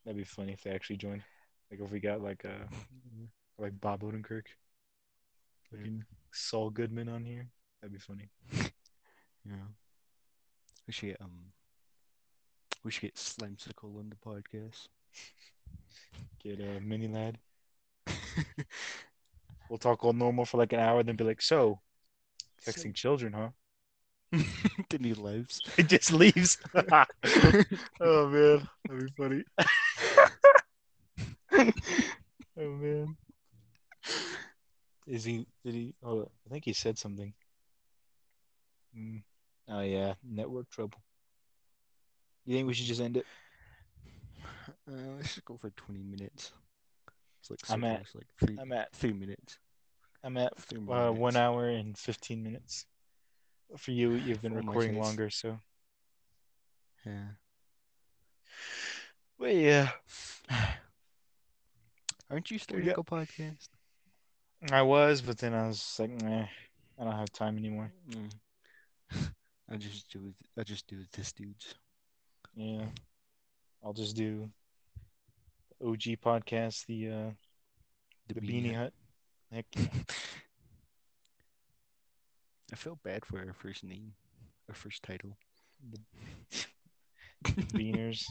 [0.04, 1.22] That'd be funny if they actually joined.
[1.70, 2.66] Like if we got like uh
[3.58, 4.46] like Bob Odenkirk,
[5.72, 5.78] Yeah.
[5.78, 7.48] fucking Saul Goodman on here.
[7.80, 8.28] That'd be funny.
[8.52, 9.66] Yeah.
[10.86, 11.52] We should get um.
[12.82, 14.88] We should get Slimesicle on the podcast.
[16.42, 17.34] Get a uh, MiniLadd.
[19.68, 21.78] We'll talk all normal for like an hour, then be like, so
[22.66, 23.48] texting children, huh?
[24.90, 25.60] then he lives.
[25.76, 26.58] It just leaves.
[26.74, 29.44] oh man, that'd be funny.
[32.58, 33.16] Oh man.
[35.06, 35.46] Is he?
[35.64, 35.94] Did he?
[36.02, 37.32] Oh, I think he said something.
[38.94, 39.16] Hmm.
[39.68, 40.98] Oh yeah, network trouble.
[42.46, 43.26] You think we should just end it?
[44.88, 46.52] Uh, let's just go for twenty minutes.
[47.40, 49.58] It's like I'm at- far it's like three I'm at three minutes.
[50.22, 51.18] I'm at Three uh, minutes.
[51.18, 52.86] one hour and fifteen minutes.
[53.76, 55.58] For you, you've been For recording longer, so.
[57.06, 57.28] Yeah.
[59.38, 59.90] But yeah,
[62.30, 63.68] Aren't you starting got- a podcast?
[64.70, 66.44] I was, but then I was just like, nah,
[66.98, 67.90] I don't have time anymore.
[68.10, 68.30] Mm.
[69.70, 71.74] I just do I just do this dudes.
[72.54, 72.84] Yeah,
[73.82, 74.50] I'll just do
[75.80, 77.30] the OG podcast, the uh,
[78.28, 78.92] the Beanie Hut.
[79.50, 79.86] Heck, yeah.
[82.72, 84.12] I feel bad for our first name,
[84.68, 85.36] our first title.
[87.44, 88.24] Beaners.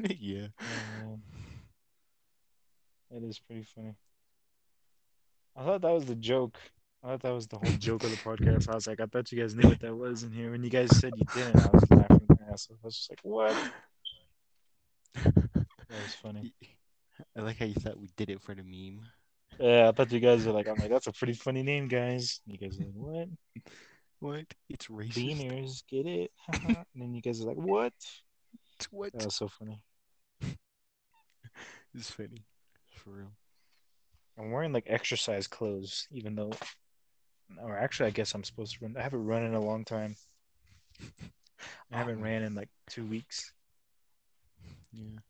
[0.18, 0.46] yeah.
[0.98, 1.22] Man.
[3.10, 3.94] It is pretty funny.
[5.56, 6.58] I thought that was the joke.
[7.02, 8.68] I thought that was the whole joke of the podcast.
[8.68, 10.50] I was like, I thought you guys knew what that was in here.
[10.50, 12.78] When you guys said you didn't, I was laughing my ass off.
[12.82, 13.54] I was just like, what?
[15.14, 16.52] That was funny.
[17.36, 19.02] I like how you thought we did it for the meme.
[19.60, 22.40] Yeah, I thought you guys were like, I'm like, that's a pretty funny name, guys.
[22.44, 23.28] And you guys are like, what?
[24.20, 24.46] What?
[24.70, 25.18] It's racist.
[25.18, 26.30] Beaners, get it?
[26.64, 27.92] and then you guys are like, what?
[28.76, 29.12] It's what?
[29.12, 29.82] That was so funny.
[31.94, 32.42] It's funny.
[33.04, 33.32] For real.
[34.38, 36.52] I'm wearing like exercise clothes, even though,
[37.62, 38.96] or actually, I guess I'm supposed to run.
[38.98, 40.16] I haven't run in a long time.
[41.92, 42.22] I haven't Oh.
[42.22, 43.52] ran in like two weeks.
[44.92, 45.20] Yeah.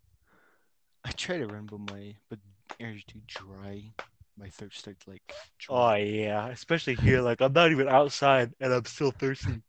[1.04, 2.38] I try to run, but my but
[2.80, 3.92] air is too dry.
[4.38, 5.34] My throat starts like.
[5.68, 7.20] Oh yeah, especially here.
[7.20, 9.62] Like I'm not even outside, and I'm still thirsty.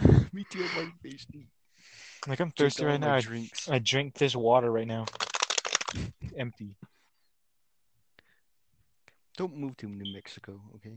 [0.32, 0.64] Me too.
[0.64, 1.48] I'm like thirsty.
[2.26, 3.20] Like I'm thirsty right now.
[3.20, 3.68] Drinks.
[3.68, 5.04] I drink this water right now.
[6.36, 6.76] Empty.
[9.36, 10.96] Don't move to New Mexico, okay?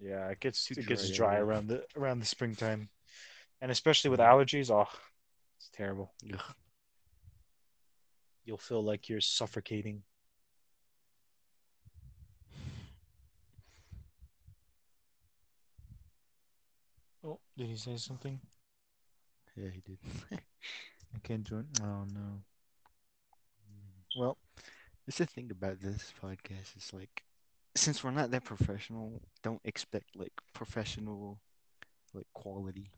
[0.00, 2.88] Yeah, it gets Too it gets dry dry around the around the springtime,
[3.60, 4.26] and especially with mm.
[4.26, 4.70] allergies.
[4.70, 4.88] Oh,
[5.58, 6.12] it's terrible.
[6.32, 6.40] Ugh.
[8.44, 10.02] You'll feel like you're suffocating.
[17.24, 18.40] Oh, did he say something?
[19.56, 19.98] Yeah, he did.
[21.14, 21.66] I can't join.
[21.82, 22.42] Oh no.
[24.18, 24.36] Well,
[25.06, 27.22] That's the thing about this podcast It's like,
[27.74, 31.40] since we're not that professional, don't expect like professional,
[32.14, 32.90] like quality.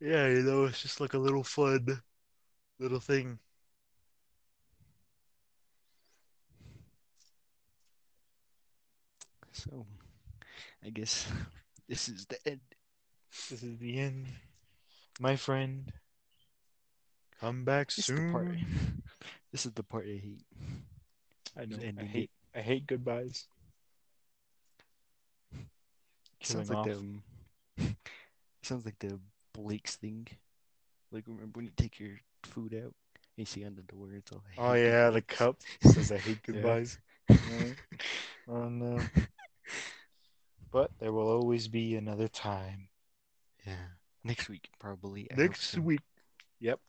[0.00, 2.02] yeah, you know, it's just like a little fun,
[2.78, 3.38] little thing.
[9.52, 9.86] So,
[10.84, 11.26] I guess
[11.88, 12.60] this is the end.
[13.50, 14.28] This is the end,
[15.20, 15.92] my friend.
[17.40, 18.48] Come back This is part.
[18.48, 18.58] soon.
[19.52, 20.44] This is the part I hate.
[21.56, 21.88] I know.
[21.96, 22.30] I ending hate.
[22.54, 23.48] I hate goodbyes.
[26.42, 26.86] Sounds like off.
[26.86, 27.22] the um,
[28.62, 29.18] sounds like the
[29.54, 30.26] Blake's thing.
[31.12, 32.92] Like remember when you take your food out, and
[33.36, 34.42] you see on the door it's all.
[34.58, 36.52] Oh hate yeah, the cup says I hate Yeah.
[36.54, 36.98] goodbyes.
[37.28, 37.72] Yeah.
[38.48, 39.00] Oh no.
[40.70, 42.88] But there will always be another time.
[43.66, 43.74] Yeah,
[44.24, 45.28] next week probably.
[45.32, 45.80] I Next so.
[45.80, 46.00] week.
[46.60, 46.80] Yep.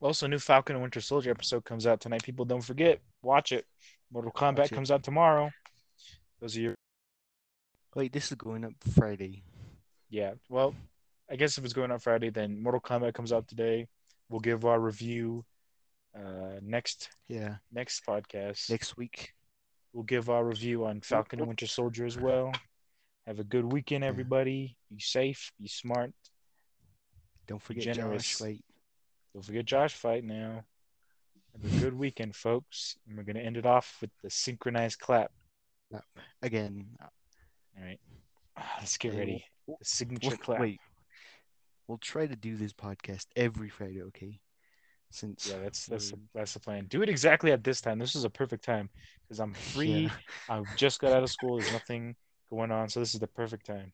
[0.00, 2.22] Also, new Falcon and Winter Soldier episode comes out tonight.
[2.24, 3.00] People don't forget.
[3.22, 3.66] Watch it.
[4.12, 4.74] Mortal Kombat Watch it.
[4.74, 5.50] comes out tomorrow.
[6.40, 6.74] Those are your
[7.94, 9.42] Wait, this is going up Friday.
[10.08, 10.32] yeah.
[10.48, 10.74] Well,
[11.30, 13.88] I guess if it's going up Friday, then Mortal Kombat comes out today.
[14.28, 15.44] We'll give our review
[16.14, 18.68] uh next Yeah, next podcast.
[18.70, 19.32] next week.
[19.92, 22.52] We'll give our review on Falcon and Winter Soldier as well.
[23.26, 24.76] Have a good weekend, everybody.
[24.90, 26.12] Be safe, be smart.
[27.46, 28.22] Don't forget generous.
[28.38, 28.40] Josh.
[28.40, 28.64] Wait,
[29.34, 30.64] Don't forget Josh fight now.
[31.52, 32.96] Have a good weekend, folks.
[33.06, 35.30] And we're gonna end it off with the synchronized clap.
[36.42, 36.86] again.
[37.78, 38.00] All right.
[38.56, 39.44] Ah, Let's get ready.
[39.66, 40.60] The signature we'll- clap.
[40.60, 40.80] Wait,
[41.88, 44.02] we'll try to do this podcast every Friday.
[44.02, 44.40] Okay,
[45.10, 46.86] since Yeah, that's that's the, that's the plan.
[46.86, 47.98] Do it exactly at this time.
[47.98, 48.90] This is a perfect time
[49.22, 50.04] because I'm free.
[50.04, 50.10] Yeah,
[50.48, 51.58] I just got out of school.
[51.58, 52.14] There's nothing
[52.50, 53.92] going on, so this is the perfect time.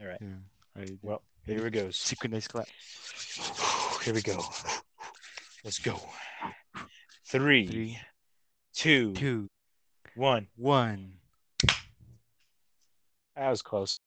[0.00, 0.18] All right.
[0.20, 0.28] yeah.
[0.76, 1.96] All right, Well, here it goes.
[1.98, 2.66] synchronized clap.
[4.04, 4.42] Here we go.
[5.62, 6.00] Let's go.
[7.26, 7.98] Three, Three,
[8.72, 9.48] two, two,
[10.16, 10.48] one.
[10.56, 11.12] one.
[13.40, 13.98] Was close.